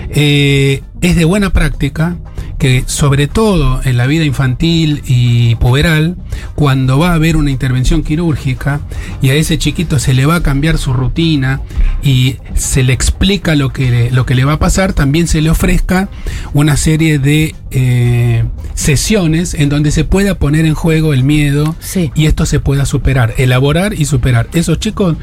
eh, 0.09 0.83
es 1.01 1.15
de 1.15 1.25
buena 1.25 1.51
práctica 1.51 2.17
que 2.57 2.83
sobre 2.87 3.27
todo 3.27 3.81
en 3.83 3.97
la 3.97 4.07
vida 4.07 4.23
infantil 4.23 5.01
y 5.05 5.55
puberal, 5.55 6.15
cuando 6.55 6.97
va 6.99 7.11
a 7.11 7.13
haber 7.15 7.35
una 7.37 7.51
intervención 7.51 8.03
quirúrgica 8.03 8.81
y 9.21 9.29
a 9.29 9.33
ese 9.35 9.57
chiquito 9.57 9.99
se 9.99 10.13
le 10.13 10.25
va 10.25 10.35
a 10.35 10.43
cambiar 10.43 10.77
su 10.77 10.93
rutina 10.93 11.61
y 12.03 12.37
se 12.55 12.83
le 12.83 12.93
explica 12.93 13.55
lo 13.55 13.69
que 13.73 13.89
le, 13.91 14.11
lo 14.11 14.25
que 14.25 14.35
le 14.35 14.45
va 14.45 14.53
a 14.53 14.59
pasar, 14.59 14.93
también 14.93 15.27
se 15.27 15.41
le 15.41 15.49
ofrezca 15.49 16.09
una 16.53 16.77
serie 16.77 17.19
de 17.19 17.55
eh, 17.71 18.45
sesiones 18.73 19.53
en 19.53 19.69
donde 19.69 19.91
se 19.91 20.03
pueda 20.03 20.35
poner 20.35 20.65
en 20.65 20.75
juego 20.75 21.13
el 21.13 21.23
miedo 21.23 21.75
Sí. 21.79 22.11
y 22.15 22.25
esto 22.27 22.45
se 22.45 22.59
pueda 22.59 22.85
superar, 22.85 23.33
elaborar 23.37 23.93
y 23.93 24.05
superar. 24.05 24.47
Esos 24.53 24.79
chicos 24.79 25.15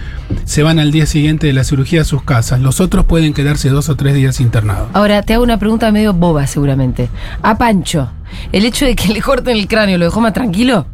se 0.44 0.62
van 0.62 0.78
al 0.78 0.90
día 0.90 1.06
siguiente 1.06 1.46
de 1.46 1.52
la 1.52 1.64
cirugía 1.64 2.02
a 2.02 2.04
sus 2.04 2.22
casas, 2.22 2.60
los 2.60 2.80
otros 2.80 3.04
pueden 3.06 3.32
quedarse 3.32 3.68
dos 3.70 3.88
o 3.88 3.96
tres 3.96 4.14
días 4.14 4.40
internados. 4.40 4.88
Ahora, 4.92 5.22
te 5.22 5.34
hago 5.34 5.44
una 5.44 5.58
pregunta 5.58 5.90
medio 5.92 6.12
boba, 6.12 6.46
seguramente. 6.46 7.08
A 7.42 7.56
Pancho, 7.58 8.10
¿el 8.52 8.64
hecho 8.64 8.84
de 8.86 8.94
que 8.96 9.12
le 9.12 9.20
corten 9.22 9.56
el 9.56 9.66
cráneo 9.68 9.98
lo 9.98 10.04
dejó 10.06 10.20
más 10.20 10.32
tranquilo? 10.32 10.86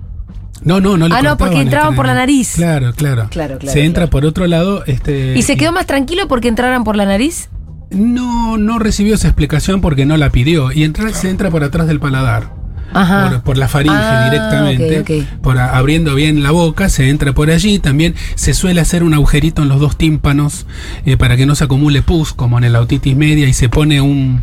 No, 0.62 0.80
no, 0.80 0.96
no 0.96 1.08
le 1.08 1.14
Ah, 1.14 1.22
no, 1.22 1.36
porque 1.36 1.60
entraban 1.60 1.94
por 1.94 2.06
la 2.06 2.14
nariz. 2.14 2.54
Claro, 2.56 2.92
claro. 2.92 3.28
Claro, 3.30 3.58
claro, 3.58 3.72
Se 3.72 3.84
entra 3.84 4.02
claro. 4.02 4.10
por 4.10 4.24
otro 4.26 4.46
lado. 4.46 4.84
Este, 4.86 5.36
¿Y 5.36 5.42
se 5.42 5.56
quedó 5.56 5.72
más 5.72 5.86
tranquilo 5.86 6.26
porque 6.26 6.48
entraran 6.48 6.82
por 6.84 6.96
la 6.96 7.06
nariz? 7.06 7.48
No, 7.90 8.58
no 8.58 8.78
recibió 8.78 9.14
esa 9.14 9.28
explicación 9.28 9.80
porque 9.80 10.04
no 10.04 10.16
la 10.16 10.30
pidió. 10.30 10.72
Y 10.72 10.84
entra, 10.84 11.12
se 11.14 11.30
entra 11.30 11.50
por 11.50 11.62
atrás 11.64 11.86
del 11.86 12.00
paladar. 12.00 12.57
Por, 12.92 13.42
por 13.42 13.58
la 13.58 13.68
faringe 13.68 13.96
Ah, 13.96 14.30
directamente, 14.30 15.26
por 15.42 15.58
a- 15.58 15.76
abriendo 15.76 16.14
bien 16.14 16.42
la 16.42 16.50
boca, 16.50 16.88
se 16.88 17.08
entra 17.10 17.32
por 17.32 17.50
allí. 17.50 17.78
También 17.78 18.14
se 18.34 18.54
suele 18.54 18.80
hacer 18.80 19.02
un 19.02 19.14
agujerito 19.14 19.62
en 19.62 19.68
los 19.68 19.78
dos 19.80 19.96
tímpanos 19.98 20.66
eh, 21.04 21.16
para 21.16 21.36
que 21.36 21.44
no 21.46 21.54
se 21.54 21.64
acumule 21.64 22.02
pus, 22.02 22.32
como 22.32 22.58
en 22.58 22.72
la 22.72 22.80
otitis 22.80 23.14
media, 23.16 23.46
y 23.46 23.52
se 23.52 23.68
pone 23.68 24.00
un, 24.00 24.42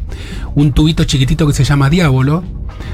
un 0.54 0.72
tubito 0.74 1.04
chiquitito 1.06 1.48
que 1.48 1.54
se 1.54 1.64
llama 1.64 1.90
diablo. 1.90 2.44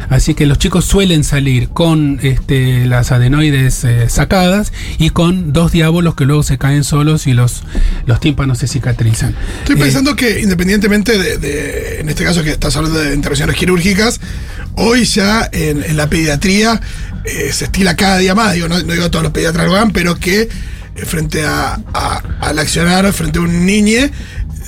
Así 0.10 0.36
que 0.36 0.46
los 0.46 0.58
chicos 0.60 0.86
suelen 0.86 1.24
salir 1.24 1.70
con 1.70 2.20
este, 2.22 2.86
las 2.86 3.12
adenoides 3.12 3.84
eh, 3.84 4.10
sacadas 4.10 4.72
y 5.00 5.10
con 5.10 5.54
dos 5.54 5.72
diábolos 5.72 6.16
que 6.16 6.26
luego 6.26 6.44
se 6.44 6.58
caen 6.58 6.84
solos 6.84 7.28
y 7.28 7.34
los, 7.34 7.64
los 8.06 8.20
tímpanos 8.20 8.60
se 8.60 8.68
cicatrizan. 8.68 9.36
Estoy 9.60 9.76
Eh, 9.76 9.80
pensando 9.80 10.16
que 10.16 10.40
independientemente 10.42 11.18
de, 11.18 11.38
de- 11.38 12.00
en 12.02 12.10
este 12.10 12.24
caso 12.24 12.44
que 12.44 12.52
estás 12.52 12.76
hablando 12.78 13.00
de 13.00 13.16
intervenciones 13.16 13.56
quirúrgicas, 13.56 14.20
hoy 14.76 15.06
ya 15.06 15.50
en, 15.52 15.96
la 15.98 16.10
pediatría 16.10 16.80
eh, 17.24 17.52
se 17.54 17.66
estila 17.66 17.96
cada 17.96 18.18
día 18.18 18.36
más, 18.36 18.54
digo, 18.54 18.68
no, 18.68 18.80
no 18.80 18.94
digo 18.94 19.06
que 19.06 19.10
todos 19.10 19.24
los 19.24 19.34
pediatras 19.34 19.68
lo 19.68 19.76
hagan, 19.76 19.92
pero 19.92 20.16
que 20.16 20.42
eh, 20.42 21.06
frente 21.06 21.44
a, 21.46 21.80
al 22.40 22.60
accionar 22.60 23.12
frente 23.14 23.40
a 23.40 23.42
un 23.42 23.66
niñe, 23.66 24.12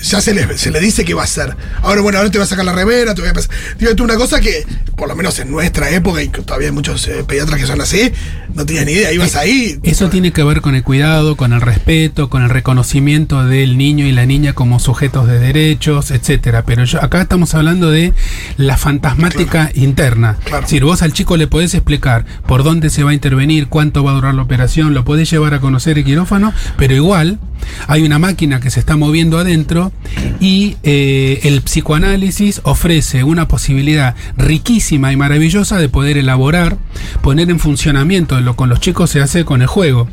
ya 0.04 0.22
se 0.22 0.34
le, 0.34 0.58
se 0.58 0.72
le 0.72 0.80
dice 0.80 1.06
qué 1.06 1.14
va 1.14 1.22
a 1.22 1.26
hacer. 1.26 1.56
Ahora, 1.82 2.02
bueno, 2.02 2.18
ahora 2.18 2.30
te 2.30 2.38
voy 2.38 2.46
a 2.46 2.48
sacar 2.48 2.66
la 2.66 2.74
remera, 2.74 3.16
te 3.16 3.22
voy 3.22 3.30
a 3.30 3.34
pasar. 3.34 3.50
Digo, 3.78 3.92
es 3.92 4.00
una 4.00 4.16
cosa 4.16 4.40
que, 4.40 4.66
por 4.96 5.08
lo 5.08 5.16
menos 5.16 5.40
en 5.40 5.52
nuestra 5.52 5.90
época, 5.90 6.22
y 6.22 6.30
que 6.30 6.42
todavía 6.42 6.70
hay 6.70 6.74
muchos 6.74 7.08
eh, 7.08 7.24
pediatras 7.28 7.60
que 7.60 7.68
son 7.68 7.82
así, 7.82 8.12
no 8.54 8.66
tenías 8.66 8.86
ni 8.86 8.92
idea, 8.94 9.12
ibas 9.12 9.36
ahí. 9.36 9.80
Eso 9.84 10.10
tiene 10.10 10.32
que 10.32 10.44
ver 10.44 10.62
con 10.62 10.76
el 10.76 10.84
cuidado, 10.84 11.36
con 11.36 11.54
el 11.54 11.62
respeto, 11.62 12.30
con 12.30 12.44
el 12.44 12.50
reconocimiento 12.50 13.44
del 13.46 13.78
niño 13.78 14.06
y 14.06 14.12
la 14.12 14.26
niña 14.26 14.54
como 14.54 14.80
sujetos 14.80 15.28
de 15.28 15.40
derechos, 15.40 16.12
etcétera. 16.12 16.64
Pero 16.64 16.84
yo, 16.84 17.04
acá 17.04 17.22
estamos 17.22 17.56
hablando 17.56 17.90
de 17.90 18.14
la 18.58 18.78
fantasmática 18.78 19.72
interna. 19.74 20.38
Claro. 20.44 20.64
Es 20.64 20.70
decir, 20.70 20.84
vos 20.86 21.02
al 21.02 21.14
chico 21.14 21.38
le 21.38 21.48
podés 21.48 21.74
explicar 21.74 22.26
por 22.46 22.64
dónde 22.64 22.90
se 22.90 23.04
va 23.04 23.12
a 23.12 23.14
intervenir, 23.14 23.68
cuánto 23.68 24.04
va 24.04 24.12
a 24.12 24.16
durar 24.16 24.36
la 24.36 24.44
operación, 24.44 24.94
lo 24.94 25.04
podés 25.04 25.30
llevar 25.30 25.54
a 25.54 25.60
conocer 25.60 25.98
el 25.98 26.04
quirófano, 26.04 26.54
pero 26.78 26.94
igual 26.94 27.40
hay 27.88 28.04
una 28.04 28.20
máquina 28.20 28.60
que 28.60 28.70
se 28.70 28.80
está 28.80 28.98
moviendo 28.98 29.40
adentro 29.40 29.92
y 30.40 30.78
eh, 30.84 31.40
el 31.44 31.62
psicoanálisis 31.62 32.62
ofrece 32.64 33.24
una 33.24 33.48
posibilidad 33.48 34.16
riquísima 34.38 34.83
y 34.92 35.18
maravillosa 35.18 35.78
de 35.78 35.90
poder 35.90 36.18
elaborar, 36.18 36.78
poner 37.22 37.50
en 37.50 37.60
funcionamiento 37.60 38.40
lo 38.42 38.56
con 38.56 38.70
los 38.70 38.80
chicos 38.80 39.10
se 39.10 39.22
hace 39.22 39.46
con 39.46 39.62
el 39.62 39.68
juego. 39.68 40.08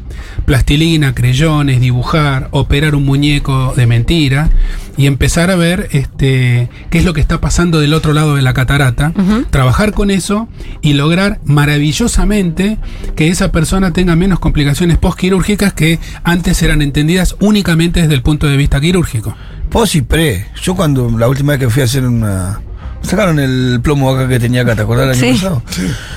Plastilina, 0.44 1.14
creyones, 1.14 1.80
dibujar, 1.80 2.48
operar 2.52 2.94
un 2.94 3.04
muñeco 3.04 3.74
de 3.76 3.86
mentira 3.86 4.50
y 4.96 5.06
empezar 5.06 5.50
a 5.50 5.56
ver 5.56 5.88
este 5.92 6.68
qué 6.90 6.98
es 6.98 7.04
lo 7.04 7.14
que 7.14 7.20
está 7.20 7.40
pasando 7.40 7.80
del 7.80 7.94
otro 7.94 8.12
lado 8.12 8.36
de 8.36 8.42
la 8.42 8.54
catarata, 8.54 9.12
trabajar 9.50 9.92
con 9.92 10.10
eso 10.10 10.48
y 10.82 10.92
lograr 10.92 11.40
maravillosamente 11.44 12.78
que 13.16 13.28
esa 13.28 13.50
persona 13.50 13.92
tenga 13.92 14.16
menos 14.16 14.38
complicaciones 14.38 14.98
postquirúrgicas 14.98 15.72
que 15.72 15.98
antes 16.22 16.62
eran 16.62 16.82
entendidas 16.82 17.36
únicamente 17.40 18.02
desde 18.02 18.14
el 18.14 18.22
punto 18.22 18.46
de 18.46 18.56
vista 18.56 18.80
quirúrgico. 18.80 19.34
Pos 19.70 19.94
y 19.94 20.02
pre. 20.02 20.46
Yo 20.62 20.74
cuando 20.74 21.08
la 21.16 21.28
última 21.28 21.52
vez 21.52 21.60
que 21.60 21.70
fui 21.70 21.82
a 21.82 21.84
hacer 21.84 22.04
una. 22.04 22.60
Sacaron 23.02 23.38
el 23.40 23.80
plomo 23.82 24.10
acá 24.10 24.28
que 24.28 24.38
tenía 24.38 24.62
acá, 24.62 24.76
¿te 24.76 24.82
acordás 24.82 25.16
el 25.18 25.24
año 25.24 25.34
Sí. 25.36 25.42
pasado? 25.42 25.62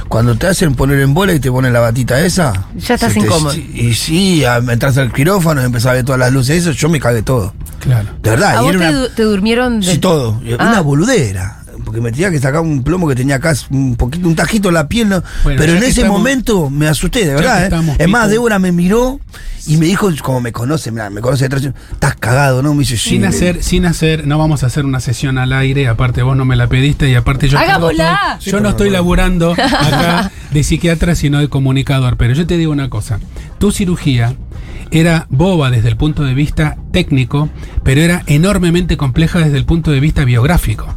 Cuando 0.09 0.35
te 0.35 0.47
hacen 0.47 0.75
poner 0.75 0.99
en 0.99 1.13
bola 1.13 1.33
y 1.33 1.39
te 1.39 1.49
ponen 1.49 1.73
la 1.73 1.79
batita 1.79 2.19
esa. 2.23 2.53
Ya 2.75 2.95
estás 2.95 3.15
incómodo. 3.15 3.53
Y 3.55 3.93
sí, 3.95 4.43
a- 4.45 4.57
entras 4.57 4.97
al 4.97 5.11
quirófano 5.11 5.61
y 5.61 5.65
empezás 5.65 5.91
a 5.91 5.93
ver 5.93 6.05
todas 6.05 6.19
las 6.19 6.31
luces, 6.31 6.57
eso 6.57 6.71
yo 6.71 6.89
me 6.89 6.99
cagué 6.99 7.23
todo. 7.23 7.53
Claro. 7.79 8.09
De 8.21 8.29
verdad. 8.29 8.57
¿A 8.57 8.61
y 8.61 8.65
vos 8.65 8.75
era 8.75 8.79
te, 8.79 8.89
una- 8.89 8.99
du- 8.99 9.09
te 9.09 9.23
durmieron? 9.23 9.79
de- 9.81 9.91
Sí, 9.93 9.97
todo. 9.97 10.39
Ah. 10.59 10.69
Una 10.69 10.81
boludera. 10.81 11.62
Porque 11.83 12.01
me 12.01 12.11
tenía 12.11 12.31
que 12.31 12.39
sacar 12.39 12.61
un 12.61 12.83
plomo 12.83 13.07
que 13.07 13.15
tenía 13.15 13.35
acá, 13.35 13.53
un 13.69 13.95
poquito, 13.95 14.27
un 14.27 14.35
tajito 14.35 14.69
en 14.69 14.73
la 14.75 14.87
piel. 14.87 15.09
¿no? 15.09 15.23
Bueno, 15.43 15.59
Pero 15.59 15.73
en 15.73 15.79
ese 15.79 16.01
estamos- 16.01 16.17
momento 16.19 16.69
me 16.69 16.87
asusté, 16.87 17.25
de 17.25 17.35
verdad. 17.35 17.61
¿eh? 17.61 17.63
estamos, 17.65 17.95
Es 17.99 18.07
más. 18.07 18.29
Débora 18.29 18.59
me 18.59 18.71
miró 18.71 19.19
y 19.67 19.77
me 19.77 19.85
dijo, 19.85 20.09
como 20.23 20.41
me 20.41 20.51
conoce, 20.51 20.91
mirá, 20.91 21.09
me 21.09 21.21
conoce 21.21 21.47
de 21.47 21.73
estás 21.91 22.15
cagado, 22.15 22.61
¿no? 22.63 22.73
Me 22.73 22.81
dice, 22.81 22.97
sí. 22.97 23.11
Sin 23.11 23.25
hacer, 23.25 23.63
sin 23.63 23.85
hacer, 23.85 24.27
no 24.27 24.37
vamos 24.37 24.63
a 24.63 24.67
hacer 24.67 24.85
una 24.85 24.99
sesión 24.99 25.37
al 25.37 25.53
aire, 25.53 25.87
aparte 25.87 26.21
vos 26.23 26.35
no 26.35 26.45
me 26.45 26.55
la 26.55 26.67
pediste 26.67 27.09
y 27.09 27.15
aparte 27.15 27.47
yo 27.47 27.57
¡Hagámosla! 27.57 28.37
estoy- 28.39 28.51
yo 28.51 28.59
no 28.59 28.69
estoy 28.69 28.89
laburando 28.89 29.51
acá 29.57 30.31
de 30.51 30.63
psiquiatra 30.63 31.15
sino 31.15 31.39
de 31.39 31.47
comunicador, 31.49 32.17
pero 32.17 32.33
yo 32.33 32.45
te 32.47 32.57
digo 32.57 32.71
una 32.71 32.89
cosa, 32.89 33.19
tu 33.57 33.71
cirugía 33.71 34.35
era 34.91 35.25
boba 35.29 35.71
desde 35.71 35.89
el 35.89 35.97
punto 35.97 36.23
de 36.23 36.33
vista 36.33 36.77
técnico, 36.91 37.49
pero 37.83 38.01
era 38.01 38.21
enormemente 38.27 38.95
compleja 38.97 39.39
desde 39.39 39.57
el 39.57 39.65
punto 39.65 39.89
de 39.91 39.99
vista 39.99 40.23
biográfico. 40.25 40.93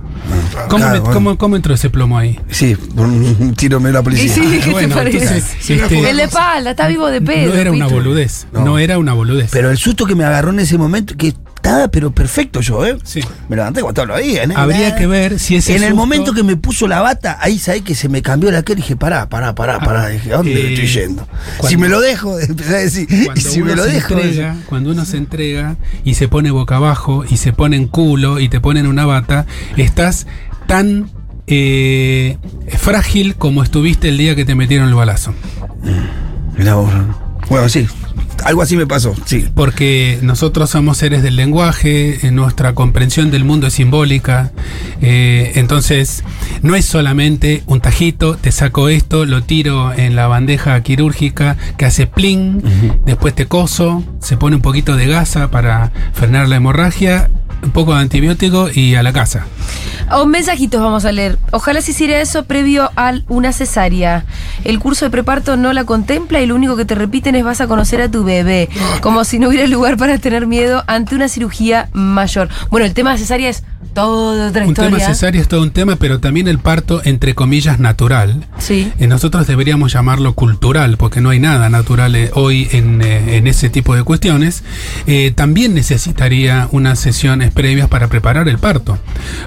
¿Cómo, 0.69 0.77
Claro, 0.79 0.93
me- 0.95 0.99
bueno. 1.01 1.15
cómo- 1.15 1.39
cómo 1.39 1.57
entró 1.57 1.75
ese 1.75 1.91
plomo 1.91 2.19
ahí? 2.19 2.39
Sí, 2.51 2.77
un 2.97 3.55
tiro 3.57 3.81
medio 3.81 3.99
a 3.99 4.01
la 4.01 4.01
Y 4.01 4.05
policía. 4.05 4.35
sí, 4.35 4.41
¿qué 4.41 4.59
te 4.65 4.71
Bueno, 4.71 4.95
parece? 4.95 5.19
entonces, 5.19 5.45
Sí, 5.61 5.73
este, 5.75 6.11
El 6.11 6.17
de 6.17 6.23
espalda, 6.25 6.71
está 6.71 6.89
vivo 6.89 7.09
de 7.09 7.21
pedo. 7.21 7.55
no 7.55 7.61
era 7.61 7.71
una 7.73 7.87
boludez. 7.87 8.47
No. 8.53 8.65
No. 8.65 8.79
era 8.79 8.99
una 8.99 9.13
boludez. 9.13 9.51
Pero 9.53 9.71
el 9.71 9.77
susto 9.79 10.07
que 10.07 10.15
me 10.15 10.25
agarró 10.25 10.51
en 10.51 10.61
ese 10.61 10.77
momento, 10.79 11.15
que 11.17 11.35
pero 11.93 12.11
perfecto 12.11 12.61
yo, 12.61 12.87
¿eh? 12.87 12.97
Sí. 13.05 13.21
Me 13.49 13.57
levanté 13.57 13.81
cuando 13.83 14.03
estaba 14.03 14.19
ahí, 14.19 14.37
¿eh? 14.37 14.49
Habría 14.55 14.95
que 14.97 15.07
ver 15.07 15.39
si 15.39 15.57
ese 15.57 15.73
En 15.77 15.83
el 15.83 15.91
susto- 15.91 15.97
momento 15.97 16.33
que 16.33 16.43
me 16.43 16.57
puso 16.57 16.87
la 16.87 17.01
bata, 17.01 17.39
ahí 17.41 17.59
sabés 17.59 17.83
que 17.83 17.95
se 17.95 18.09
me 18.09 18.23
cambió 18.23 18.51
la 18.51 18.63
cara 18.63 18.79
y 18.79 18.83
dije, 18.83 18.97
pará, 18.97 19.29
pará, 19.29 19.55
pará, 19.55 19.79
pará. 19.81 20.09
Dije, 20.09 20.33
¿a 20.33 20.37
dónde 20.39 20.55
eh, 20.55 20.73
estoy 20.75 20.87
yendo? 20.87 21.27
cuando- 21.59 21.69
si 21.69 21.77
me 21.77 21.89
lo 21.89 22.01
dejo, 22.01 22.39
empecé 22.41 22.75
a 22.75 22.79
decir, 22.79 23.09
y 23.35 23.41
si 23.41 23.63
me 23.63 23.75
lo 23.75 23.85
dejo. 23.85 24.15
entrega, 24.15 24.57
cuando 24.69 24.91
uno 24.91 25.05
se 25.05 25.17
entrega 25.17 25.77
y 26.05 26.15
se 26.15 26.29
pone 26.29 26.51
boca 26.51 26.77
abajo 26.77 27.25
y 27.29 27.37
se 27.37 27.53
pone 27.53 27.77
en 27.77 27.89
culo 27.89 28.39
y 28.41 28.49
te 28.49 28.61
pone 28.61 28.81
en 28.81 28.87
una 28.87 29.05
bata, 29.07 29.47
estás 29.77 30.27
tan 30.67 31.11
eh, 31.49 32.39
frágil 32.79 33.37
como 33.37 33.63
estuviste 33.63 34.09
el 34.09 34.19
día 34.19 34.35
que 34.35 34.45
te 34.45 34.55
metieron 34.55 34.89
el 34.89 34.95
balazo. 34.95 35.33
Vos. 36.59 36.91
Bueno, 37.49 37.69
sí, 37.69 37.87
algo 38.45 38.63
así 38.63 38.77
me 38.77 38.87
pasó, 38.87 39.15
sí. 39.25 39.47
Porque 39.55 40.19
nosotros 40.23 40.71
somos 40.71 40.99
seres 40.99 41.23
del 41.23 41.37
lenguaje, 41.37 42.27
eh, 42.27 42.31
nuestra 42.31 42.75
comprensión 42.75 43.31
del 43.31 43.45
mundo 43.45 43.67
es 43.67 43.75
simbólica, 43.75 44.53
eh, 45.01 45.53
entonces 45.55 46.25
no 46.63 46.75
es 46.75 46.85
solamente 46.85 47.63
un 47.67 47.81
tajito, 47.81 48.37
te 48.37 48.53
saco 48.53 48.89
esto, 48.89 49.25
lo 49.25 49.43
tiro 49.43 49.93
en 49.93 50.17
la 50.17 50.27
bandeja 50.27 50.81
quirúrgica 50.83 51.57
que 51.77 51.87
hace 51.87 52.07
pling, 52.07 52.63
después 53.05 53.35
te 53.35 53.47
coso, 53.47 54.05
se 54.21 54.37
pone 54.37 54.57
un 54.57 54.63
poquito 54.63 54.97
de 54.97 55.07
gasa 55.07 55.51
para 55.51 55.93
frenar 56.13 56.49
la 56.49 56.57
hemorragia, 56.57 57.31
un 57.63 57.71
poco 57.71 57.95
de 57.95 58.01
antibiótico 58.01 58.69
y 58.73 58.95
a 58.95 59.03
la 59.03 59.13
casa. 59.13 59.47
O 60.13 60.25
mensajitos 60.25 60.81
vamos 60.81 61.05
a 61.05 61.11
leer. 61.11 61.37
Ojalá 61.51 61.81
se 61.81 61.91
hiciera 61.91 62.21
eso 62.21 62.45
previo 62.45 62.93
a 62.97 63.15
una 63.29 63.53
cesárea. 63.53 64.25
El 64.63 64.79
curso 64.79 65.05
de 65.05 65.11
preparto 65.11 65.57
no 65.57 65.73
la 65.73 65.85
contempla 65.85 66.41
y 66.41 66.47
lo 66.47 66.55
único 66.55 66.77
que 66.77 66.85
te 66.85 66.95
repiten 66.95 67.35
es 67.35 67.43
vas 67.45 67.61
a 67.61 67.67
conocer 67.67 68.01
a 68.01 68.11
tu 68.11 68.23
bebé. 68.23 68.69
Como 69.01 69.25
si 69.25 69.41
no 69.41 69.49
hubiera 69.49 69.67
lugar 69.67 69.97
para 69.97 70.19
tener 70.19 70.47
miedo 70.47 70.85
ante 70.87 71.17
una 71.17 71.29
cirugía 71.29 71.89
mayor. 71.93 72.49
Bueno, 72.71 72.87
el 72.87 72.95
tema 72.95 73.13
de 73.13 73.19
cesárea 73.19 73.49
es 73.49 73.65
toda 73.95 74.49
otra 74.49 74.67
Un 74.67 74.75
tema 74.75 74.89
historia. 74.89 75.07
cesárea 75.07 75.41
es 75.41 75.49
todo 75.49 75.63
un 75.63 75.71
tema, 75.71 75.97
pero 75.97 76.21
también 76.21 76.49
el 76.49 76.59
parto, 76.59 77.01
entre 77.05 77.35
comillas, 77.35 77.79
natural. 77.79 78.47
Sí. 78.59 78.93
Eh, 78.99 79.07
nosotros 79.07 79.47
deberíamos 79.47 79.93
llamarlo 79.93 80.35
cultural, 80.35 80.97
porque 80.99 81.21
no 81.21 81.31
hay 81.31 81.41
nada 81.41 81.69
natural 81.69 82.15
eh, 82.15 82.31
hoy 82.35 82.69
en, 82.73 83.01
eh, 83.03 83.37
en 83.37 83.47
ese 83.47 83.71
tipo 83.71 83.95
de 83.95 84.03
cuestiones. 84.03 84.63
Eh, 85.07 85.33
también 85.35 85.75
necesitaría 85.75 86.69
unas 86.73 86.99
sesiones 86.99 87.53
previas 87.53 87.89
para 87.89 88.09
preparar 88.09 88.49
el 88.49 88.59
parto, 88.59 88.99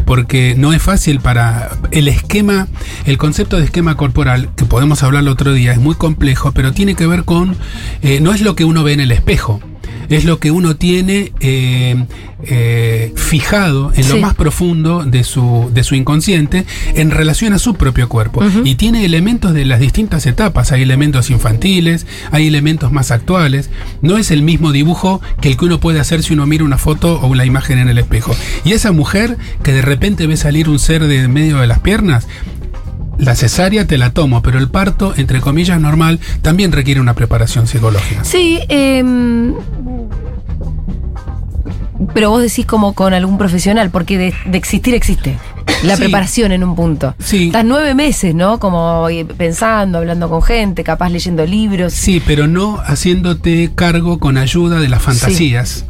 porque 0.05 0.55
no 0.57 0.73
es 0.73 0.81
fácil 0.81 1.19
para 1.19 1.69
el 1.91 2.07
esquema, 2.07 2.67
el 3.05 3.17
concepto 3.17 3.57
de 3.57 3.65
esquema 3.65 3.95
corporal, 3.97 4.49
que 4.55 4.65
podemos 4.65 5.03
hablar 5.03 5.21
el 5.23 5.29
otro 5.29 5.53
día, 5.53 5.73
es 5.73 5.79
muy 5.79 5.95
complejo, 5.95 6.51
pero 6.51 6.71
tiene 6.73 6.95
que 6.95 7.05
ver 7.05 7.23
con, 7.23 7.55
no 8.21 8.33
es 8.33 8.41
lo 8.41 8.55
que 8.55 8.65
uno 8.65 8.83
ve 8.83 8.93
en 8.93 8.99
el 8.99 9.11
espejo. 9.11 9.59
Es 10.09 10.25
lo 10.25 10.39
que 10.39 10.51
uno 10.51 10.75
tiene 10.75 11.31
eh, 11.39 12.05
eh, 12.43 13.13
fijado 13.15 13.91
en 13.95 14.09
lo 14.09 14.17
más 14.17 14.33
profundo 14.33 15.03
de 15.05 15.23
su, 15.23 15.69
de 15.73 15.83
su 15.83 15.93
inconsciente 15.95 16.65
en 16.95 17.11
relación 17.11 17.53
a 17.53 17.59
su 17.59 17.75
propio 17.75 18.09
cuerpo. 18.09 18.43
Y 18.63 18.75
tiene 18.75 19.05
elementos 19.05 19.53
de 19.53 19.65
las 19.65 19.79
distintas 19.79 20.25
etapas. 20.25 20.71
Hay 20.71 20.81
elementos 20.81 21.29
infantiles, 21.29 22.07
hay 22.31 22.47
elementos 22.47 22.91
más 22.91 23.11
actuales. 23.11 23.69
No 24.01 24.17
es 24.17 24.31
el 24.31 24.41
mismo 24.41 24.71
dibujo 24.71 25.21
que 25.41 25.49
el 25.49 25.57
que 25.57 25.65
uno 25.65 25.79
puede 25.79 25.99
hacer 25.99 26.23
si 26.23 26.33
uno 26.33 26.47
mira 26.47 26.63
una 26.63 26.77
foto 26.77 27.19
o 27.19 27.27
una 27.27 27.45
imagen 27.45 27.77
en 27.77 27.89
el 27.89 27.97
espejo. 27.97 28.35
Y 28.65 28.71
esa 28.71 28.91
mujer 28.91 29.37
que 29.63 29.73
de 29.73 29.81
repente 29.81 30.25
ve 30.25 30.37
salir 30.37 30.69
un 30.69 30.79
ser 30.79 31.07
de 31.07 31.19
en 31.19 31.33
medio 31.33 31.57
de 31.57 31.67
las 31.67 31.79
piernas, 31.79 32.27
la 33.19 33.35
cesárea 33.35 33.85
te 33.85 33.97
la 33.97 34.11
tomo, 34.11 34.41
pero 34.41 34.57
el 34.57 34.69
parto, 34.69 35.13
entre 35.17 35.41
comillas, 35.41 35.79
normal, 35.79 36.19
también 36.41 36.71
requiere 36.71 36.99
una 37.01 37.13
preparación 37.13 37.67
psicológica. 37.67 38.23
Sí, 38.23 38.59
em, 38.69 39.53
pero 42.13 42.29
vos 42.29 42.41
decís 42.41 42.65
como 42.65 42.93
con 42.93 43.13
algún 43.13 43.37
profesional, 43.37 43.89
porque 43.91 44.17
de, 44.17 44.33
de 44.45 44.57
existir 44.57 44.93
existe. 44.95 45.37
La 45.83 45.95
Sí. 45.95 46.03
preparación 46.03 46.51
en 46.51 46.63
un 46.63 46.75
punto. 46.75 47.15
Sí. 47.19 47.47
Estás 47.47 47.63
nueve 47.63 47.93
meses, 47.93 48.35
¿no? 48.35 48.59
Como 48.59 49.07
eh, 49.09 49.23
pensando, 49.25 49.99
hablando 49.99 50.29
con 50.29 50.41
gente, 50.41 50.83
capaz 50.83 51.09
leyendo 51.09 51.45
libros. 51.45 51.93
Sí, 51.93 52.21
pero 52.25 52.47
no 52.47 52.79
haciéndote 52.85 53.71
cargo 53.75 54.19
con 54.19 54.37
ayuda 54.37 54.79
de 54.79 54.89
las 54.89 55.01
fantasías. 55.01 55.85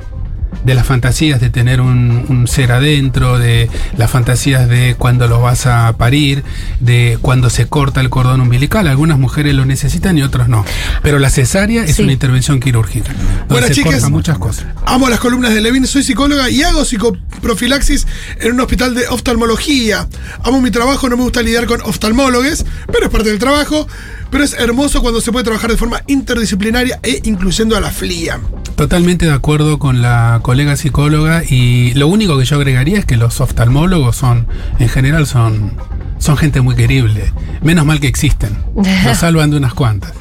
De 0.65 0.74
las 0.74 0.86
fantasías 0.86 1.39
de 1.39 1.50
tener 1.50 1.80
un, 1.82 2.26
un 2.28 2.48
ser 2.48 2.72
adentro, 2.72 3.39
de 3.39 3.69
las 3.98 4.12
fantasías 4.12 4.67
de 4.67 4.95
cuando 4.98 5.28
lo 5.28 5.41
vas 5.41 5.65
a 5.65 5.93
parir, 5.98 6.43
de 6.80 7.17
cuando 7.22 7.50
se 7.50 7.67
corta 7.67 8.02
el 8.02 8.10
cordón 8.10 8.41
umbilical. 8.41 8.88
Algunas 8.88 9.17
mujeres 9.17 9.56
lo 9.56 9.65
necesitan 9.65 10.17
y 10.17 10.22
otras 10.22 10.50
no. 10.50 10.65
Pero 11.02 11.19
la 11.19 11.30
cesárea 11.30 11.84
es 11.86 11.95
Sí. 11.95 12.04
una 12.04 12.12
intervención 12.13 12.60
quirúrgica. 12.60 13.12
Bueno, 13.48 13.67
se 13.67 13.74
chicas. 13.74 14.10
muchas 14.10 14.38
cosas. 14.38 14.65
Amo 14.86 15.10
las 15.10 15.19
columnas 15.19 15.54
de 15.54 15.62
Levin, 15.62 15.86
soy 15.88 16.04
psicóloga 16.04 16.50
y 16.50 16.62
hago 16.63 16.84
psicoprofilaxis 16.86 18.06
en 18.39 18.54
un 18.54 18.60
hospital 18.62 18.95
de 18.95 19.08
oftalmología. 19.08 20.08
Amo 20.43 20.62
mi 20.62 20.72
trabajo, 20.72 21.10
no 21.10 21.17
me 21.17 21.24
gusta 21.24 21.41
lidiar 21.41 21.65
con 21.65 21.82
oftalmólogos, 21.82 22.65
pero 22.88 23.06
es 23.06 23.12
parte 23.12 23.30
del 23.30 23.39
trabajo. 23.39 23.88
Pero 24.32 24.43
es 24.43 24.54
hermoso 24.54 25.02
cuando 25.02 25.22
se 25.22 25.32
puede 25.32 25.43
trabajar 25.43 25.72
de 25.72 25.78
forma 25.78 26.04
interdisciplinaria 26.06 27.00
e 27.02 27.19
incluyendo 27.24 27.76
a 27.76 27.80
la 27.80 27.89
FLIA. 27.89 28.39
Totalmente 28.76 29.26
de 29.26 29.34
acuerdo 29.34 29.80
con 29.80 30.04
la 30.04 30.39
colega 30.50 30.76
psicóloga 30.76 31.44
y 31.48 31.94
lo 31.94 32.08
único 32.08 32.36
que 32.40 32.44
yo 32.44 32.56
agregaría 32.56 32.98
es 32.98 33.06
que 33.06 33.18
los 33.18 33.40
oftalmólogos 33.40 34.16
son, 34.16 34.48
en 34.80 34.90
general, 34.90 35.28
son, 35.28 35.74
son 36.18 36.38
gente 36.38 36.62
muy 36.62 36.74
querible. 36.74 37.32
Menos 37.62 37.86
mal 37.86 38.00
que 38.00 38.08
existen. 38.08 38.58
Nos 38.74 39.20
salvan 39.20 39.52
de 39.52 39.58
unas 39.58 39.76
cuantas. 39.76 40.12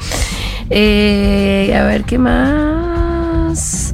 Eh, 0.69 1.75
a 1.75 1.83
ver, 1.85 2.05
¿qué 2.05 2.19
más? 2.19 3.88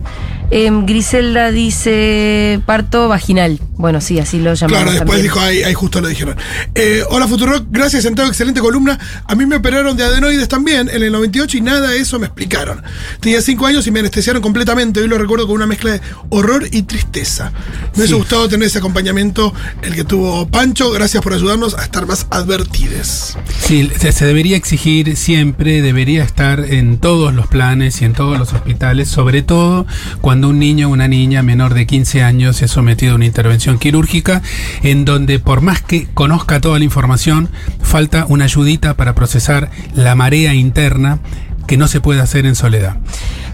Em, 0.57 0.87
Griselda 0.87 1.51
dice 1.51 2.61
parto 2.65 3.09
vaginal. 3.09 3.59
Bueno, 3.77 4.01
sí, 4.01 4.21
así 4.21 4.39
lo 4.39 4.55
llamamos. 4.55 4.85
Claro, 4.85 4.91
después 4.93 5.09
también. 5.09 5.23
dijo, 5.25 5.41
ahí, 5.41 5.63
ahí 5.65 5.75
justo 5.75 6.01
lo 6.01 6.07
dijeron. 6.07 6.37
Eh, 6.77 7.03
hola 7.11 7.27
Futurock, 7.27 7.67
gracias 7.73 8.05
Santiago, 8.05 8.29
excelente 8.31 8.61
columna. 8.61 8.97
A 9.27 9.35
mí 9.35 9.47
me 9.47 9.57
operaron 9.57 9.97
de 9.97 10.05
adenoides 10.05 10.47
también 10.47 10.89
en 10.89 11.03
el 11.03 11.11
98 11.11 11.57
y 11.57 11.61
nada 11.61 11.91
de 11.91 11.99
eso 11.99 12.21
me 12.21 12.27
explicaron. 12.27 12.81
Tenía 13.19 13.43
5 13.43 13.67
años 13.67 13.85
y 13.89 13.91
me 13.91 13.99
anestesiaron 13.99 14.41
completamente. 14.41 15.01
Hoy 15.01 15.09
lo 15.09 15.19
recuerdo 15.19 15.49
con 15.49 15.57
una 15.57 15.67
mezcla 15.67 15.91
de 15.91 16.01
horror 16.29 16.69
y 16.71 16.83
tristeza. 16.83 17.51
Me 17.51 17.91
hubiese 17.97 18.09
Sí. 18.09 18.13
gustado 18.15 18.49
tener 18.49 18.69
ese 18.69 18.79
acompañamiento, 18.79 19.53
el 19.83 19.97
que 19.97 20.05
tuvo 20.05 20.47
Pancho. 20.47 20.93
Gracias 20.93 21.21
por 21.21 21.33
ayudarnos 21.33 21.75
a 21.77 21.83
estar 21.83 22.07
más 22.07 22.29
advertides. 22.31 23.37
Sí, 23.59 23.91
se 23.99 24.25
debería 24.25 24.57
exigir 24.57 25.17
siempre, 25.17 25.83
debería 25.83 26.23
estar 26.23 26.61
en 26.61 26.99
todos 26.99 27.35
los 27.35 27.49
planes 27.49 28.01
y 28.03 28.05
en 28.05 28.13
todos 28.13 28.39
los 28.39 28.53
hospitales, 28.53 29.09
sobre 29.09 29.43
todo 29.43 29.85
cuando 30.21 30.44
un 30.49 30.59
niño 30.59 30.89
o 30.89 30.93
una 30.93 31.09
niña 31.09 31.43
menor 31.43 31.75
de 31.75 31.87
15 31.87 32.23
años 32.23 32.63
es 32.63 32.71
sometido 32.71 33.13
a 33.13 33.17
una 33.17 33.27
intervención 33.27 33.79
quirúrgica, 33.79 34.43
en 34.83 35.05
donde 35.05 35.39
por 35.39 35.61
más 35.61 35.83
que 35.83 36.07
conozca 36.15 36.61
toda 36.61 36.79
la 36.79 36.85
información, 36.85 37.49
falta 37.83 38.27
una 38.29 38.45
ayudita 38.45 38.95
para 38.95 39.15
procesar 39.15 39.71
la 39.95 40.15
marea 40.15 40.55
interna 40.55 41.21
que 41.67 41.77
no 41.77 41.89
se 41.89 42.01
puede 42.01 42.21
hacer 42.21 42.47
en 42.47 42.55
soledad. 42.55 42.97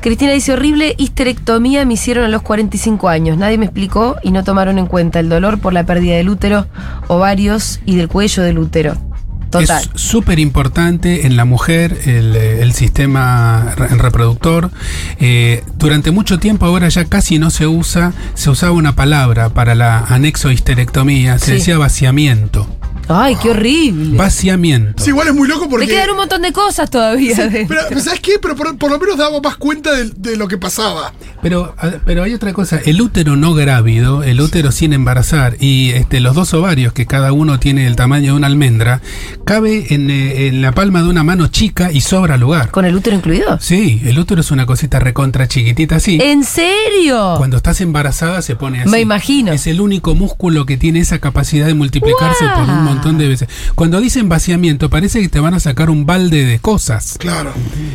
Cristina 0.00 0.32
dice, 0.32 0.52
horrible 0.52 0.94
histerectomía 0.96 1.84
me 1.84 1.94
hicieron 1.94 2.24
a 2.24 2.28
los 2.28 2.42
45 2.42 3.08
años. 3.08 3.36
Nadie 3.36 3.58
me 3.58 3.66
explicó 3.66 4.16
y 4.22 4.30
no 4.30 4.44
tomaron 4.44 4.78
en 4.78 4.86
cuenta 4.86 5.20
el 5.20 5.28
dolor 5.28 5.60
por 5.60 5.72
la 5.72 5.84
pérdida 5.84 6.16
del 6.16 6.30
útero, 6.30 6.66
ovarios 7.08 7.80
y 7.84 7.96
del 7.96 8.08
cuello 8.08 8.42
del 8.42 8.58
útero. 8.58 9.09
Total. 9.50 9.82
Es 9.94 10.00
súper 10.00 10.38
importante 10.38 11.26
en 11.26 11.36
la 11.36 11.44
mujer 11.44 11.98
el, 12.06 12.36
eh, 12.36 12.62
el 12.62 12.72
sistema 12.72 13.74
re- 13.76 13.88
reproductor. 13.88 14.70
Eh, 15.18 15.64
durante 15.76 16.10
mucho 16.12 16.38
tiempo 16.38 16.66
ahora 16.66 16.88
ya 16.88 17.04
casi 17.06 17.38
no 17.38 17.50
se 17.50 17.66
usa, 17.66 18.12
se 18.34 18.50
usaba 18.50 18.72
una 18.72 18.94
palabra 18.94 19.48
para 19.50 19.74
la 19.74 19.98
anexo 19.98 20.50
histerectomía, 20.52 21.38
se 21.38 21.46
Sí. 21.46 21.52
decía 21.52 21.78
vaciamiento. 21.78 22.68
Ay, 23.12 23.36
qué 23.42 23.50
horrible. 23.50 24.16
Vaciamiento. 24.16 25.02
Sí, 25.02 25.10
igual 25.10 25.28
es 25.28 25.34
muy 25.34 25.48
loco 25.48 25.68
porque... 25.68 25.86
Te 25.86 25.92
quedan 25.92 26.10
un 26.10 26.16
montón 26.16 26.42
de 26.42 26.52
cosas 26.52 26.88
todavía. 26.88 27.36
Pero, 27.50 27.82
pero 27.88 28.00
¿sabes 28.00 28.20
qué? 28.20 28.38
Pero 28.40 28.54
por, 28.54 28.78
por 28.78 28.90
lo 28.90 28.98
menos 29.00 29.16
daba 29.18 29.40
más 29.40 29.56
cuenta 29.56 29.92
de, 29.92 30.10
de 30.16 30.36
lo 30.36 30.46
que 30.46 30.58
pasaba. 30.58 31.12
Pero, 31.42 31.74
pero 32.04 32.22
hay 32.22 32.34
otra 32.34 32.52
cosa, 32.52 32.80
el 32.84 33.00
útero 33.00 33.34
no 33.34 33.54
grávido, 33.54 34.22
el 34.22 34.40
útero 34.40 34.70
sin 34.72 34.92
embarazar 34.92 35.56
y 35.58 35.90
este, 35.90 36.20
los 36.20 36.34
dos 36.34 36.52
ovarios, 36.52 36.92
que 36.92 37.06
cada 37.06 37.32
uno 37.32 37.58
tiene 37.58 37.86
el 37.86 37.96
tamaño 37.96 38.32
de 38.32 38.36
una 38.36 38.46
almendra, 38.46 39.00
cabe 39.44 39.86
en, 39.94 40.10
eh, 40.10 40.48
en 40.48 40.60
la 40.60 40.72
palma 40.72 41.02
de 41.02 41.08
una 41.08 41.24
mano 41.24 41.46
chica 41.48 41.90
y 41.92 42.02
sobra 42.02 42.36
lugar. 42.36 42.70
¿Con 42.70 42.84
el 42.84 42.94
útero 42.94 43.16
incluido? 43.16 43.58
Sí, 43.58 44.02
el 44.04 44.18
útero 44.18 44.42
es 44.42 44.50
una 44.50 44.66
cosita 44.66 44.98
recontra 44.98 45.48
chiquitita 45.48 45.96
así. 45.96 46.18
¿En 46.22 46.44
serio? 46.44 47.34
Cuando 47.38 47.56
estás 47.56 47.80
embarazada 47.80 48.42
se 48.42 48.54
pone 48.54 48.82
así. 48.82 48.90
Me 48.90 49.00
imagino. 49.00 49.50
Es 49.52 49.66
el 49.66 49.80
único 49.80 50.14
músculo 50.14 50.66
que 50.66 50.76
tiene 50.76 51.00
esa 51.00 51.18
capacidad 51.20 51.66
de 51.66 51.74
multiplicarse 51.74 52.44
por 52.54 52.68
un 52.68 52.84
montón 52.84 52.99
montón 53.02 53.18
de 53.18 53.28
veces. 53.28 53.48
Cuando 53.74 54.00
dicen 54.00 54.28
vaciamiento, 54.28 54.90
parece 54.90 55.20
que 55.20 55.28
te 55.28 55.40
van 55.40 55.54
a 55.54 55.60
sacar 55.60 55.90
un 55.90 56.06
balde 56.06 56.44
de 56.44 56.58
cosas. 56.58 57.16
Claro. 57.18 57.52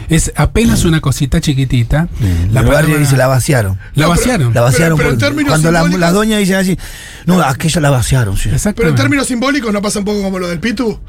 Es 0.09 0.31
apenas 0.35 0.83
una 0.85 1.01
cosita 1.01 1.41
chiquitita. 1.41 2.07
La 2.51 2.63
palabra- 2.63 2.97
dice 2.97 3.17
la 3.17 3.27
vaciaron. 3.27 3.73
La 3.73 3.79
No, 3.79 3.91
pero- 3.95 4.09
vaciaron. 4.09 4.53
La 4.53 4.61
vaciaron. 4.61 4.97
pero 4.97 5.09
en 5.09 5.15
porque 5.15 5.25
términos 5.25 5.49
cuando 5.51 5.71
las 5.71 5.89
las 5.99 6.13
doñas 6.13 6.39
dicen 6.39 6.55
así, 6.55 6.77
no, 7.25 7.41
aquella 7.41 7.81
la 7.81 7.89
vaciaron, 7.89 8.37
sí. 8.37 8.49
Pero 8.75 8.89
en 8.89 8.95
términos 8.95 9.27
simbólicos 9.27 9.71
no 9.71 9.81
pasa 9.81 9.99
un 9.99 10.05
poco 10.05 10.21
como 10.21 10.39
lo 10.39 10.47
del 10.47 10.59
Pitu. 10.59 10.99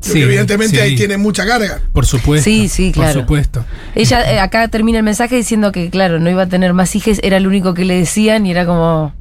Sí, 0.00 0.20
evidentemente 0.20 0.76
sí. 0.76 0.82
ahí 0.82 0.96
tiene 0.96 1.16
mucha 1.16 1.46
carga. 1.46 1.80
Por 1.92 2.06
supuesto. 2.06 2.42
Sí, 2.44 2.68
sí, 2.68 2.90
claro. 2.90 3.12
Por 3.12 3.22
supuesto. 3.22 3.64
Ella 3.94 4.32
eh, 4.32 4.40
acá 4.40 4.66
termina 4.66 4.98
el 4.98 5.04
mensaje 5.04 5.36
diciendo 5.36 5.70
que, 5.70 5.90
claro, 5.90 6.18
no 6.18 6.28
iba 6.28 6.42
a 6.42 6.46
tener 6.48 6.72
más 6.74 6.96
hijos, 6.96 7.20
era 7.22 7.36
el 7.36 7.46
único 7.46 7.72
que 7.72 7.84
le 7.84 7.94
decían 7.94 8.44
y 8.44 8.50
era 8.50 8.66
como. 8.66 9.14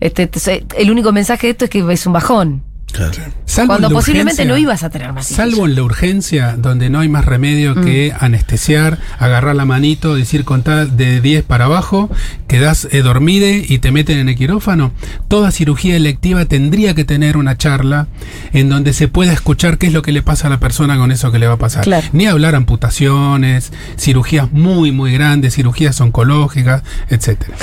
Este, 0.00 0.30
el 0.78 0.90
único 0.90 1.12
mensaje 1.12 1.46
de 1.48 1.50
esto 1.52 1.64
es 1.66 1.70
que 1.70 1.84
es 1.92 2.06
un 2.06 2.12
bajón. 2.14 2.62
Claro. 2.92 3.12
Salvo 3.44 3.68
Cuando 3.68 3.90
posiblemente 3.90 4.42
urgencia- 4.42 4.44
no 4.54 4.56
ibas 4.58 4.82
a 4.82 4.90
tener 4.90 5.12
más. 5.12 5.26
Salvo 5.26 5.66
en 5.66 5.74
la 5.74 5.82
urgencia, 5.82 6.56
donde 6.56 6.88
no 6.88 7.00
hay 7.00 7.08
más 7.08 7.24
remedio 7.26 7.74
que 7.74 8.12
Mm. 8.18 8.24
anestesiar, 8.24 8.98
agarrar 9.18 9.54
la 9.54 9.64
manito, 9.66 10.14
decir 10.14 10.44
contar 10.44 10.88
de 10.92 11.20
10 11.20 11.44
para 11.44 11.66
abajo, 11.66 12.08
quedás 12.48 12.88
eh, 12.90 13.02
dormide 13.02 13.64
y 13.68 13.78
te 13.78 13.92
meten 13.92 14.18
en 14.18 14.28
el 14.30 14.36
quirófano. 14.36 14.92
Toda 15.28 15.50
cirugía 15.50 15.94
electiva 15.96 16.46
tendría 16.46 16.94
que 16.94 17.04
tener 17.04 17.36
una 17.36 17.56
charla 17.58 18.06
en 18.52 18.68
donde 18.70 18.92
se 18.94 19.08
pueda 19.08 19.32
escuchar 19.32 19.76
qué 19.78 19.88
es 19.88 19.92
lo 19.92 20.00
que 20.02 20.12
le 20.12 20.22
pasa 20.22 20.46
a 20.46 20.50
la 20.50 20.58
persona 20.60 20.96
con 20.96 21.10
eso 21.12 21.30
que 21.30 21.38
le 21.38 21.46
va 21.48 21.54
a 21.54 21.58
pasar. 21.58 21.84
Claro. 21.84 22.06
Ni 22.12 22.26
hablar 22.26 22.54
amputaciones, 22.54 23.72
cirugías 23.98 24.52
muy, 24.52 24.90
muy 24.92 25.12
grandes, 25.12 25.54
cirugías 25.54 26.00
oncológicas, 26.00 26.82
etcétera. 27.10 27.54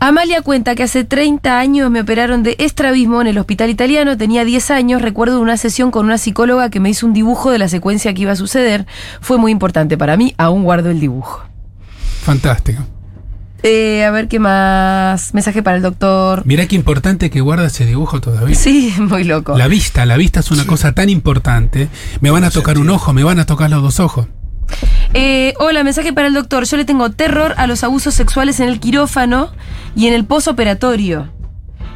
Amalia 0.00 0.40
cuenta 0.42 0.74
que 0.74 0.84
hace 0.84 1.04
30 1.04 1.58
años 1.58 1.90
me 1.90 2.00
operaron 2.00 2.42
de 2.42 2.56
estrabismo 2.58 3.20
en 3.20 3.26
el 3.26 3.36
hospital 3.38 3.68
italiano, 3.68 4.16
tenía 4.16 4.44
10 4.44 4.59
años, 4.70 5.00
recuerdo 5.00 5.40
una 5.40 5.56
sesión 5.56 5.90
con 5.90 6.04
una 6.04 6.18
psicóloga 6.18 6.68
que 6.68 6.80
me 6.80 6.90
hizo 6.90 7.06
un 7.06 7.14
dibujo 7.14 7.50
de 7.50 7.58
la 7.58 7.68
secuencia 7.68 8.12
que 8.12 8.22
iba 8.22 8.32
a 8.32 8.36
suceder, 8.36 8.86
fue 9.22 9.38
muy 9.38 9.52
importante 9.52 9.96
para 9.96 10.18
mí, 10.18 10.34
aún 10.36 10.64
guardo 10.64 10.90
el 10.90 11.00
dibujo. 11.00 11.42
Fantástico. 12.22 12.82
Eh, 13.62 14.04
a 14.04 14.10
ver 14.10 14.28
qué 14.28 14.38
más, 14.38 15.34
mensaje 15.34 15.62
para 15.62 15.76
el 15.76 15.82
doctor. 15.82 16.44
Mirá 16.46 16.66
qué 16.66 16.76
importante 16.76 17.30
que 17.30 17.40
guarda 17.40 17.66
ese 17.66 17.84
dibujo 17.84 18.20
todavía. 18.20 18.54
Sí, 18.54 18.94
muy 18.98 19.24
loco. 19.24 19.56
La 19.56 19.68
vista, 19.68 20.06
la 20.06 20.16
vista 20.16 20.40
es 20.40 20.50
una 20.50 20.66
cosa 20.66 20.92
tan 20.92 21.08
importante. 21.08 21.88
Me 22.20 22.30
van 22.30 22.44
a 22.44 22.50
tocar 22.50 22.78
un 22.78 22.90
ojo, 22.90 23.12
me 23.12 23.24
van 23.24 23.38
a 23.38 23.46
tocar 23.46 23.70
los 23.70 23.82
dos 23.82 24.00
ojos. 24.00 24.26
Eh, 25.12 25.54
hola, 25.58 25.82
mensaje 25.82 26.12
para 26.12 26.28
el 26.28 26.34
doctor. 26.34 26.64
Yo 26.64 26.76
le 26.76 26.84
tengo 26.84 27.10
terror 27.10 27.54
a 27.56 27.66
los 27.66 27.84
abusos 27.84 28.14
sexuales 28.14 28.60
en 28.60 28.68
el 28.68 28.80
quirófano 28.80 29.50
y 29.96 30.06
en 30.06 30.14
el 30.14 30.24
posoperatorio. 30.24 31.28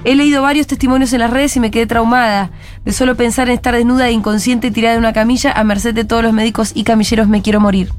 He 0.05 0.15
leído 0.15 0.43
varios 0.43 0.67
testimonios 0.67 1.13
en 1.13 1.21
las 1.21 1.31
redes 1.31 1.57
y 1.57 1.61
me 1.61 1.71
quedé 1.71 1.87
traumada. 1.87 2.51
De 2.85 2.93
solo 2.93 3.17
pensar 3.17 3.49
en 3.49 3.55
estar 3.55 3.75
desnuda 3.75 4.09
e 4.09 4.13
inconsciente 4.13 4.71
tirada 4.71 4.95
en 4.95 5.01
una 5.01 5.13
camilla 5.13 5.53
a 5.53 5.65
merced 5.65 5.95
de 5.95 6.05
todos 6.05 6.23
los 6.23 6.33
médicos 6.33 6.73
y 6.75 6.85
camilleros 6.85 7.29
me 7.29 7.43
quiero 7.43 7.61
morir. 7.61 7.91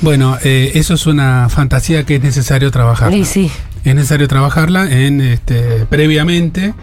Bueno, 0.00 0.38
eh, 0.42 0.72
eso 0.74 0.94
es 0.94 1.06
una 1.06 1.48
fantasía 1.48 2.04
que 2.04 2.16
es 2.16 2.22
necesario 2.22 2.70
trabajar. 2.70 3.12
Y 3.12 3.24
sí. 3.24 3.50
Es 3.84 3.94
necesario 3.94 4.28
trabajarla 4.28 4.90
en 4.90 5.20
este 5.20 5.86
previamente. 5.88 6.74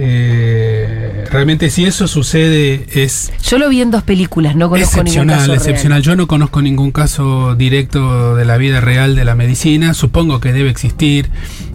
Eh, 0.00 1.24
realmente 1.30 1.70
si 1.70 1.84
eso 1.84 2.06
sucede 2.08 2.86
es 2.94 3.32
Yo 3.42 3.58
lo 3.58 3.68
vi 3.68 3.80
en 3.82 3.90
dos 3.90 4.02
películas, 4.02 4.54
no 4.56 4.68
conozco 4.68 4.96
ningún 5.02 5.08
excepcional, 5.30 5.46
real. 5.46 5.56
excepcional. 5.56 6.02
Yo 6.02 6.16
no 6.16 6.26
conozco 6.26 6.62
ningún 6.62 6.90
caso 6.92 7.54
directo 7.56 8.34
de 8.36 8.44
la 8.44 8.56
vida 8.56 8.80
real 8.80 9.14
de 9.16 9.24
la 9.24 9.34
medicina. 9.34 9.94
Supongo 9.94 10.40
que 10.40 10.52
debe 10.52 10.70
existir. 10.70 11.30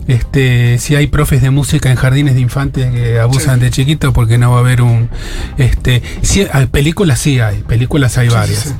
Este, 0.07 0.79
si 0.79 0.95
hay 0.95 1.07
profes 1.07 1.41
de 1.41 1.49
música 1.49 1.89
en 1.89 1.95
jardines 1.95 2.36
de 2.36 2.41
infantes 2.41 2.91
que 2.91 3.19
abusan 3.19 3.62
de 3.62 3.69
chiquitos, 3.71 4.13
porque 4.13 4.38
no 4.38 4.51
va 4.51 4.57
a 4.57 4.59
haber 4.59 4.81
un, 4.81 5.07
este, 5.57 6.01
sí, 6.21 6.45
hay 6.51 6.65
películas 6.65 7.19
sí 7.19 7.39
hay, 7.39 7.62
películas 7.62 8.17
hay 8.17 8.27
varias. 8.27 8.75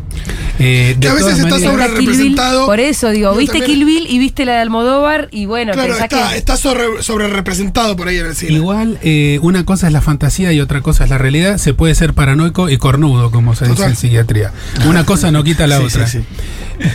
Eh, 0.60 0.95
de 0.97 0.99
Que 0.99 1.08
a 1.08 1.13
veces 1.13 1.38
está 1.39 1.49
maneras- 1.49 1.71
sobre- 1.71 1.84
Está 1.86 1.97
Kill 1.97 2.08
Bill, 2.10 2.17
representado. 2.17 2.65
Por 2.65 2.79
eso 2.82 3.10
digo, 3.12 3.34
viste 3.38 3.60
también- 3.60 3.71
Kill 3.79 3.86
Bill 3.86 4.06
y 4.10 4.19
viste 4.19 4.43
la 4.45 4.53
de 4.56 4.60
Almodóvar 4.60 5.29
y 5.32 5.45
bueno, 5.45 5.71
Claro, 5.71 5.93
pensá 5.93 6.03
está, 6.06 6.29
que... 6.32 6.38
está 6.38 6.58
sobre, 6.58 7.01
sobre 7.01 7.27
representado 7.29 7.95
por 7.95 8.10
ahí 8.10 8.17
en 8.17 8.25
el 8.27 8.36
cine. 8.36 8.51
Igual, 8.51 8.99
eh, 9.01 9.33
una 9.39 9.65
cosa 9.65 9.88
es 9.88 9.93
la 9.93 10.02
fantasía 10.02 10.52
y 10.54 10.62
otra 10.62 10.82
cosa 10.82 11.04
es 11.04 11.10
la 11.10 11.17
realidad. 11.17 11.58
Se 11.58 11.74
puede 11.74 11.96
ser 11.96 12.13
paranoico 12.13 12.69
y 12.69 12.78
cornudo, 12.78 13.32
como 13.32 13.56
se 13.56 13.67
dice 13.67 13.86
en 13.86 13.96
psiquiatría. 13.96 14.52
Una 14.88 15.06
cosa 15.06 15.32
no 15.32 15.43
quita 15.43 15.67
la 15.67 15.78
Sí, 15.80 15.84
otra. 15.86 16.08
sí, 16.08 16.19
sí. 16.19 16.88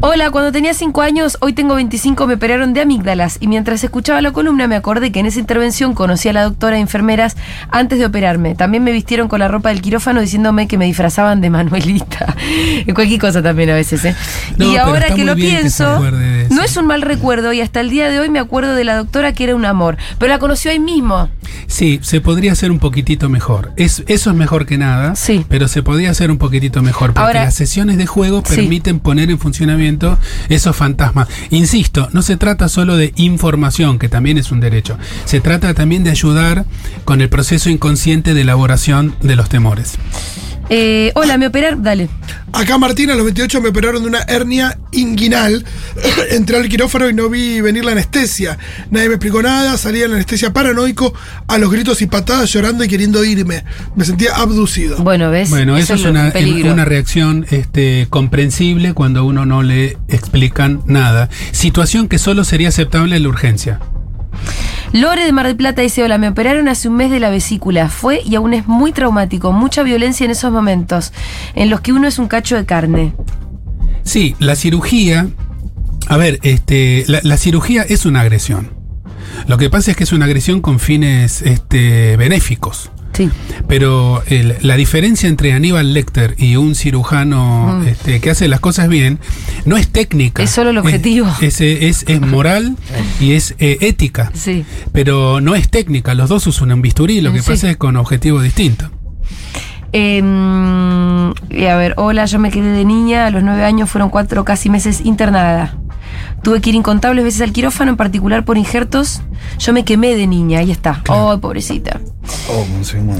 Hola, 0.00 0.30
cuando 0.30 0.52
tenía 0.52 0.74
5 0.74 1.02
años, 1.02 1.38
hoy 1.40 1.54
tengo 1.54 1.74
25, 1.74 2.28
me 2.28 2.34
operaron 2.34 2.72
de 2.72 2.80
amígdalas 2.82 3.38
y 3.40 3.48
mientras 3.48 3.82
escuchaba 3.82 4.20
la 4.20 4.30
columna 4.30 4.68
me 4.68 4.76
acordé 4.76 5.10
que 5.10 5.18
en 5.18 5.26
esa 5.26 5.40
intervención 5.40 5.92
conocí 5.92 6.28
a 6.28 6.32
la 6.32 6.44
doctora 6.44 6.76
de 6.76 6.82
enfermeras 6.82 7.36
antes 7.72 7.98
de 7.98 8.06
operarme. 8.06 8.54
También 8.54 8.84
me 8.84 8.92
vistieron 8.92 9.26
con 9.26 9.40
la 9.40 9.48
ropa 9.48 9.70
del 9.70 9.80
quirófano 9.82 10.20
diciéndome 10.20 10.68
que 10.68 10.78
me 10.78 10.84
disfrazaban 10.84 11.40
de 11.40 11.50
Manuelita. 11.50 12.36
Cualquier 12.94 13.20
cosa 13.20 13.42
también 13.42 13.70
a 13.70 13.74
veces, 13.74 14.04
¿eh? 14.04 14.14
No, 14.56 14.70
y 14.72 14.76
ahora 14.76 15.12
que 15.16 15.24
lo 15.24 15.34
que 15.34 15.62
no 16.50 16.62
es 16.62 16.76
un 16.76 16.86
mal 16.86 17.02
recuerdo 17.02 17.52
y 17.52 17.60
hasta 17.60 17.80
el 17.80 17.90
día 17.90 18.08
de 18.08 18.20
hoy 18.20 18.28
me 18.30 18.38
acuerdo 18.38 18.74
de 18.74 18.84
la 18.84 18.96
doctora 18.96 19.32
que 19.32 19.44
era 19.44 19.54
un 19.56 19.64
amor. 19.64 19.96
Pero 20.18 20.30
la 20.32 20.38
conoció 20.38 20.70
ahí 20.70 20.78
mismo. 20.78 21.28
Sí, 21.66 21.98
se 22.02 22.20
podría 22.20 22.52
hacer 22.52 22.70
un 22.70 22.78
poquitito 22.78 23.28
mejor. 23.28 23.72
Es, 23.76 24.02
eso 24.06 24.30
es 24.30 24.36
mejor 24.36 24.66
que 24.66 24.78
nada, 24.78 25.16
Sí. 25.16 25.44
pero 25.48 25.68
se 25.68 25.82
podría 25.82 26.10
hacer 26.10 26.30
un 26.30 26.38
poquitito 26.38 26.82
mejor. 26.82 27.12
Porque 27.12 27.20
Ahora- 27.26 27.44
las 27.44 27.54
sesiones 27.54 27.96
de 27.98 28.06
juego 28.06 28.42
Sí. 28.46 28.56
permiten 28.56 29.00
poner 29.00 29.30
en 29.30 29.38
funcionamiento 29.38 30.18
esos 30.48 30.74
fantasmas. 30.76 31.28
Insisto, 31.50 32.08
no 32.12 32.22
se 32.22 32.36
trata 32.36 32.68
solo 32.68 32.96
de 32.96 33.12
información, 33.16 33.98
que 33.98 34.08
también 34.08 34.38
es 34.38 34.50
un 34.52 34.60
derecho. 34.60 34.98
Se 35.24 35.40
trata 35.40 35.74
también 35.74 36.04
de 36.04 36.10
ayudar 36.10 36.64
con 37.04 37.20
el 37.20 37.28
proceso 37.28 37.70
inconsciente 37.70 38.34
de 38.34 38.40
elaboración 38.42 39.14
de 39.22 39.36
los 39.36 39.48
temores. 39.48 39.94
Eh, 40.70 41.12
hola, 41.14 41.38
me 41.38 41.46
operaron. 41.46 41.82
Dale. 41.82 42.08
Acá 42.52 42.78
Martín 42.78 43.10
a 43.10 43.14
los 43.14 43.24
28 43.24 43.60
me 43.60 43.68
operaron 43.68 44.02
de 44.02 44.08
una 44.08 44.22
hernia 44.22 44.78
inguinal. 44.92 45.64
Entré 46.30 46.56
al 46.56 46.68
quirófano 46.68 47.08
y 47.08 47.14
no 47.14 47.28
vi 47.28 47.60
venir 47.60 47.84
la 47.84 47.92
anestesia. 47.92 48.58
Nadie 48.90 49.08
me 49.08 49.14
explicó 49.14 49.42
nada, 49.42 49.76
salía 49.76 50.04
en 50.04 50.10
la 50.10 50.16
anestesia 50.16 50.52
paranoico, 50.52 51.12
a 51.46 51.58
los 51.58 51.70
gritos 51.70 52.00
y 52.02 52.06
patadas 52.06 52.52
llorando 52.52 52.84
y 52.84 52.88
queriendo 52.88 53.24
irme. 53.24 53.64
Me 53.96 54.04
sentía 54.04 54.34
abducido. 54.34 54.96
Bueno, 54.98 55.30
¿ves? 55.30 55.50
Bueno, 55.50 55.76
eso, 55.76 55.94
es 55.94 56.04
una, 56.04 56.30
peligro. 56.30 56.72
una 56.72 56.84
reacción 56.84 57.46
este, 57.50 58.06
comprensible 58.08 58.94
cuando 58.94 59.24
uno 59.24 59.44
no 59.44 59.62
le 59.62 59.98
explican 60.08 60.82
nada. 60.86 61.28
Situación 61.52 62.08
que 62.08 62.18
solo 62.18 62.44
sería 62.44 62.68
aceptable 62.68 63.16
en 63.16 63.22
la 63.22 63.28
urgencia. 63.28 63.80
Lore 64.92 65.24
de 65.24 65.32
Mar 65.32 65.46
del 65.46 65.56
Plata 65.56 65.82
dice, 65.82 66.02
hola, 66.02 66.18
me 66.18 66.28
operaron 66.28 66.68
hace 66.68 66.88
un 66.88 66.96
mes 66.96 67.10
de 67.10 67.20
la 67.20 67.30
vesícula. 67.30 67.88
Fue 67.88 68.22
y 68.24 68.34
aún 68.34 68.54
es 68.54 68.66
muy 68.66 68.92
traumático, 68.92 69.52
mucha 69.52 69.82
violencia 69.82 70.24
en 70.24 70.30
esos 70.30 70.50
momentos, 70.50 71.12
en 71.54 71.70
los 71.70 71.80
que 71.80 71.92
uno 71.92 72.08
es 72.08 72.18
un 72.18 72.28
cacho 72.28 72.56
de 72.56 72.64
carne. 72.64 73.12
Sí, 74.02 74.34
la 74.38 74.56
cirugía. 74.56 75.28
A 76.08 76.16
ver, 76.16 76.38
este, 76.42 77.04
la, 77.06 77.36
cirugía 77.36 77.82
es 77.82 78.06
una 78.06 78.22
agresión. 78.22 78.70
Lo 79.46 79.58
que 79.58 79.68
pasa 79.68 79.90
es 79.90 79.96
que 79.96 80.04
es 80.04 80.12
una 80.12 80.24
agresión 80.24 80.62
con 80.62 80.80
fines 80.80 81.42
este, 81.42 82.16
benéficos. 82.16 82.90
Sí. 83.18 83.30
Pero 83.66 84.22
el- 84.28 84.54
la 84.62 84.76
diferencia 84.76 85.28
entre 85.28 85.52
Aníbal 85.52 85.92
Lecter 85.92 86.34
y 86.38 86.54
un 86.56 86.74
cirujano 86.74 87.80
Mm. 87.82 87.88
este, 87.88 88.20
que 88.20 88.30
hace 88.30 88.46
las 88.48 88.60
cosas 88.60 88.88
bien 88.88 89.18
no 89.66 89.76
es 89.76 89.88
técnica. 89.88 90.42
Es 90.42 90.50
solo 90.50 90.70
el 90.70 90.78
objetivo. 90.78 91.26
Es, 91.40 91.60
es, 91.60 91.82
es- 91.82 92.04
es 92.08 92.20
moral 92.20 92.76
y 93.20 93.32
es 93.32 93.56
eh, 93.58 93.76
ética. 93.80 94.30
Sí. 94.34 94.64
Pero 94.92 95.40
no 95.40 95.54
es 95.56 95.68
técnica. 95.68 96.14
Los 96.14 96.28
dos 96.28 96.46
usan 96.46 96.72
un 96.72 96.80
bisturí. 96.80 97.20
Lo 97.20 97.32
que 97.32 97.42
Sí. 97.42 97.50
pasa 97.50 97.68
es 97.70 97.76
con 97.76 97.96
objetivos 97.96 98.42
distintos. 98.42 98.88
Em, 99.92 101.30
y 101.50 101.64
a 101.66 101.76
ver, 101.76 101.94
hola, 101.96 102.24
yo 102.26 102.38
me 102.38 102.50
quedé 102.50 102.70
de 102.72 102.84
niña, 102.84 103.26
a 103.26 103.30
los 103.30 103.42
nueve 103.42 103.64
años 103.64 103.90
fueron 103.90 104.10
cuatro 104.10 104.44
casi 104.44 104.70
meses 104.70 105.00
internada. 105.04 105.76
Tuve 106.42 106.60
que 106.60 106.70
ir 106.70 106.76
incontables 106.76 107.24
veces 107.24 107.40
al 107.40 107.52
quirófano, 107.52 107.90
en 107.90 107.96
particular 107.96 108.44
por 108.44 108.56
injertos. 108.58 109.22
Yo 109.58 109.72
me 109.72 109.84
quemé 109.84 110.14
de 110.14 110.26
niña, 110.26 110.60
ahí 110.60 110.70
está. 110.70 111.00
Claro. 111.02 111.32
Ay, 111.32 111.38
pobrecita. 111.38 112.00
Oh. 112.50 112.66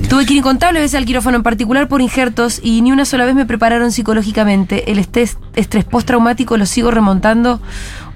Tuve 0.08 0.26
que 0.26 0.32
ir 0.34 0.38
incontables 0.38 0.82
veces 0.82 0.98
al 0.98 1.04
quirófano, 1.04 1.36
en 1.36 1.42
particular 1.42 1.88
por 1.88 2.00
injertos, 2.00 2.60
y 2.62 2.82
ni 2.82 2.92
una 2.92 3.04
sola 3.04 3.24
vez 3.24 3.34
me 3.34 3.46
prepararon 3.46 3.92
psicológicamente. 3.92 4.90
El 4.90 4.98
estrés, 4.98 5.38
estrés 5.54 5.84
postraumático 5.84 6.56
lo 6.56 6.66
sigo 6.66 6.90
remontando 6.90 7.60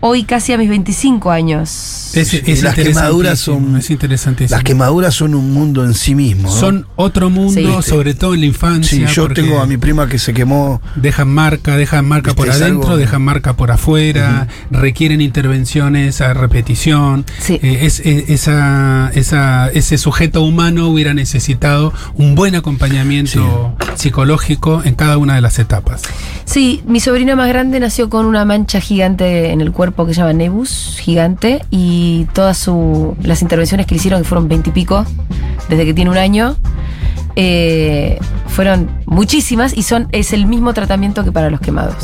hoy 0.05 0.25
casi 0.25 0.53
a 0.53 0.59
mis 0.59 0.69
25 0.69 1.31
años. 1.31 2.11
Es, 2.15 2.35
es 2.35 2.63
las 2.63 2.75
quemaduras 2.75 3.39
son. 3.39 3.77
Es 3.77 3.89
interesantísimo. 3.91 4.55
Las 4.57 4.65
quemaduras 4.65 5.15
son 5.15 5.35
un 5.35 5.53
mundo 5.53 5.85
en 5.85 5.95
sí 5.95 6.15
mismo. 6.15 6.51
¿no? 6.51 6.55
Son 6.55 6.87
otro 6.97 7.31
mundo, 7.31 7.83
Sí. 7.83 7.89
sobre 7.89 8.15
todo 8.15 8.35
en 8.35 8.41
la 8.41 8.45
Sí, 8.45 8.49
infancia. 8.49 9.07
yo 9.09 9.23
porque 9.23 9.43
tengo 9.43 9.61
a 9.61 9.67
mi 9.67 9.77
prima 9.79 10.09
que 10.09 10.19
se 10.19 10.35
quemó. 10.35 10.83
Dejan 10.97 11.29
marca, 11.29 11.77
dejan 11.77 12.05
marca 12.05 12.31
Viste, 12.33 12.37
por 12.43 12.51
adentro, 12.51 12.83
algo- 12.91 12.97
dejan 12.99 13.23
marca 13.23 13.55
por 13.57 13.71
afuera, 13.71 14.49
requieren 14.71 15.21
intervenciones 15.21 16.21
a 16.21 16.35
repetición. 16.35 17.25
Sí. 17.39 17.61
Eh, 17.63 17.79
es, 17.83 18.01
es- 18.01 18.29
esa, 18.29 19.11
esa- 19.15 19.69
ese 19.71 19.97
sujeto 19.99 20.43
humano 20.43 20.89
hubiera 20.89 21.15
necesitado 21.15 21.93
un 22.17 22.35
buen 22.35 22.55
acompañamiento 22.57 23.77
psicológico 23.95 24.83
en 24.85 24.95
cada 24.97 25.17
una 25.17 25.35
de 25.37 25.41
las 25.41 25.59
etapas. 25.59 26.03
Sí, 26.45 26.83
mi 26.87 27.01
sobrina 27.01 27.37
más 27.37 27.49
grande 27.49 27.79
nació 27.81 28.11
con 28.11 28.27
una 28.27 28.45
mancha 28.45 28.81
gigante 28.81 29.51
en 29.53 29.61
el 29.61 29.73
cuerpo 29.73 29.92
que 29.95 30.15
se 30.15 30.21
llama 30.21 30.33
nebus, 30.33 30.99
gigante, 31.01 31.65
y 31.71 32.27
todas 32.33 32.69
las 33.23 33.43
intervenciones 33.43 33.87
que 33.87 33.95
le 33.95 33.99
hicieron, 33.99 34.23
que 34.23 34.29
fueron 34.29 34.49
veintipico, 34.49 35.05
desde 35.69 35.85
que 35.85 35.95
tiene 35.95 36.11
un 36.11 36.19
año, 36.19 36.57
eh, 37.37 38.19
fueron 38.49 39.02
muchísimas 39.13 39.77
y 39.77 39.83
son 39.83 40.09
es 40.13 40.33
el 40.33 40.47
mismo 40.47 40.73
tratamiento 40.75 41.23
que 41.25 41.33
para 41.33 41.51
los 41.51 41.61
quemados. 41.61 41.95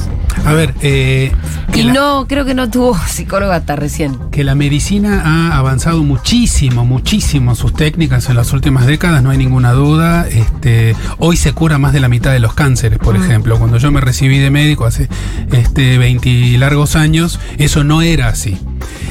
A 0.44 0.52
ver, 0.52 0.74
eh, 0.82 1.32
Y 1.74 1.82
la- 1.82 1.92
no, 1.92 2.26
creo 2.28 2.44
que 2.44 2.54
no 2.54 2.70
tuvo 2.70 2.96
psicóloga 3.08 3.56
hasta 3.56 3.76
recién. 3.76 4.16
que 4.30 4.44
la 4.44 4.54
medicina 4.54 5.22
ha 5.24 5.56
avanzado 5.58 6.02
muchísimo, 6.04 6.84
muchísimo 6.84 7.54
sus 7.54 7.72
técnicas 7.74 8.28
en 8.28 8.36
las 8.36 8.52
últimas 8.52 8.86
décadas, 8.86 9.22
no 9.22 9.30
hay 9.30 9.38
ninguna 9.38 9.72
duda. 9.72 10.28
Este, 10.28 10.94
hoy 11.18 11.36
se 11.36 11.52
cura 11.52 11.78
más 11.78 11.92
de 11.92 12.00
la 12.00 12.08
mitad 12.08 12.32
de 12.32 12.38
los 12.40 12.54
cánceres, 12.54 12.98
por 12.98 13.16
ejemplo. 13.16 13.58
Cuando 13.58 13.78
yo 13.78 13.90
me 13.90 14.00
recibí 14.00 14.38
de 14.38 14.50
médico 14.50 14.84
hace 14.84 15.08
este, 15.52 15.98
20 15.98 16.28
y 16.28 16.56
largos 16.56 16.94
años, 16.96 17.40
eso 17.58 17.82
no 17.84 18.02
era 18.02 18.28
así. 18.28 18.56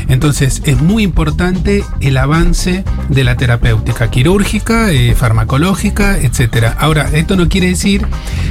Entonces, 0.09 0.61
es 0.65 0.81
muy 0.81 1.03
importante 1.03 1.83
el 1.99 2.15
avance 2.17 2.85
de 3.09 3.23
la 3.25 3.35
terapéutica 3.35 4.09
quirúrgica, 4.09 4.91
eh, 4.91 5.13
farmacológica, 5.15 6.17
etcétera. 6.17 6.75
Ahora, 6.79 7.09
esto 7.13 7.35
no 7.35 7.49
quiere 7.49 7.67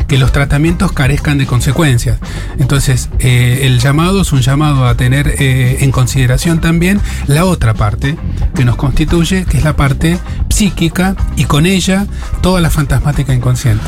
que 0.08 0.18
los 0.18 0.32
tratamientos 0.32 0.92
carezcan 0.92 1.38
de 1.38 1.46
consecuencias. 1.46 2.18
Entonces, 2.58 3.10
eh, 3.18 3.60
el 3.62 3.80
llamado 3.80 4.22
es 4.22 4.32
un 4.32 4.40
llamado 4.40 4.86
a 4.86 4.96
tener 4.96 5.34
eh, 5.38 5.78
en 5.80 5.90
consideración 5.90 6.60
también 6.60 7.00
la 7.26 7.44
otra 7.44 7.74
parte 7.74 8.16
que 8.54 8.64
nos 8.64 8.76
constituye, 8.76 9.44
que 9.44 9.58
es 9.58 9.64
la 9.64 9.76
parte 9.76 10.18
psíquica 10.48 11.16
y 11.36 11.44
con 11.44 11.66
ella 11.66 12.06
toda 12.40 12.60
la 12.60 12.70
fantasmática 12.70 13.34
inconsciente. 13.34 13.84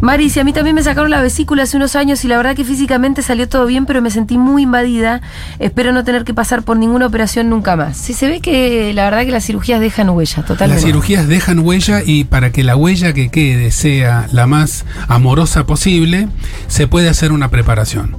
Mari, 0.00 0.30
si 0.30 0.40
a 0.40 0.44
mí 0.44 0.52
también 0.52 0.74
me 0.74 0.82
sacaron 0.82 1.10
la 1.10 1.20
vesícula 1.20 1.62
hace 1.62 1.76
unos 1.76 1.96
años 1.96 2.24
y 2.24 2.28
la 2.28 2.36
verdad 2.36 2.54
que 2.54 2.64
físicamente 2.64 3.22
salió 3.22 3.48
todo 3.48 3.66
bien, 3.66 3.86
pero 3.86 4.02
me 4.02 4.10
sentí 4.10 4.38
muy 4.38 4.62
invadida. 4.62 5.20
Espero 5.58 5.92
no 5.92 6.04
tener 6.04 6.24
que 6.24 6.34
pasar 6.34 6.62
por 6.62 6.76
ninguna 6.76 7.06
operación 7.06 7.48
nunca 7.48 7.76
más. 7.76 7.96
Sí, 7.96 8.12
se 8.12 8.28
ve 8.28 8.40
que 8.40 8.92
la 8.94 9.04
verdad 9.04 9.24
que 9.24 9.30
las 9.30 9.44
cirugías 9.44 9.80
dejan 9.80 10.10
huella, 10.10 10.42
totalmente. 10.42 10.82
Las 10.82 10.84
cirugías 10.84 11.28
dejan 11.28 11.60
huella 11.60 12.02
y 12.04 12.24
para 12.24 12.50
que 12.52 12.64
la 12.64 12.76
huella 12.76 13.12
que 13.12 13.30
quede 13.30 13.70
sea 13.70 14.28
la 14.32 14.46
más 14.46 14.84
amorosa 15.08 15.64
posible, 15.64 16.28
se 16.66 16.86
puede 16.86 17.08
hacer 17.08 17.32
una 17.32 17.50
preparación. 17.50 18.16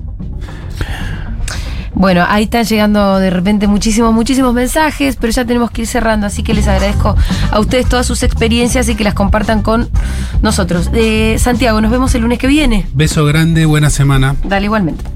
Bueno, 1.96 2.26
ahí 2.28 2.44
están 2.44 2.66
llegando 2.66 3.20
de 3.20 3.30
repente 3.30 3.68
muchísimos, 3.68 4.14
muchísimos 4.14 4.54
mensajes, 4.54 5.16
pero 5.16 5.32
ya 5.32 5.46
tenemos 5.46 5.72
que 5.72 5.82
ir 5.82 5.88
cerrando, 5.88 6.28
así 6.28 6.44
que 6.44 6.54
les 6.54 6.68
agradezco 6.68 7.16
a 7.52 7.60
ustedes 7.60 7.88
todas 7.88 8.06
sus 8.06 8.22
experiencias 8.22 8.90
y 8.90 8.96
que 8.96 9.04
las 9.04 9.14
compartan 9.14 9.62
con 9.62 9.90
nosotros. 10.42 10.90
Eh, 10.94 11.38
Santiago, 11.40 11.80
nos 11.82 11.92
vemos 11.92 12.14
el 12.16 12.22
lunes 12.22 12.38
que 12.38 12.48
viene. 12.48 12.86
Beso 12.94 13.26
grande, 13.26 13.66
buena 13.66 13.90
semana. 13.90 14.36
Dale 14.44 14.66
igualmente. 14.66 15.16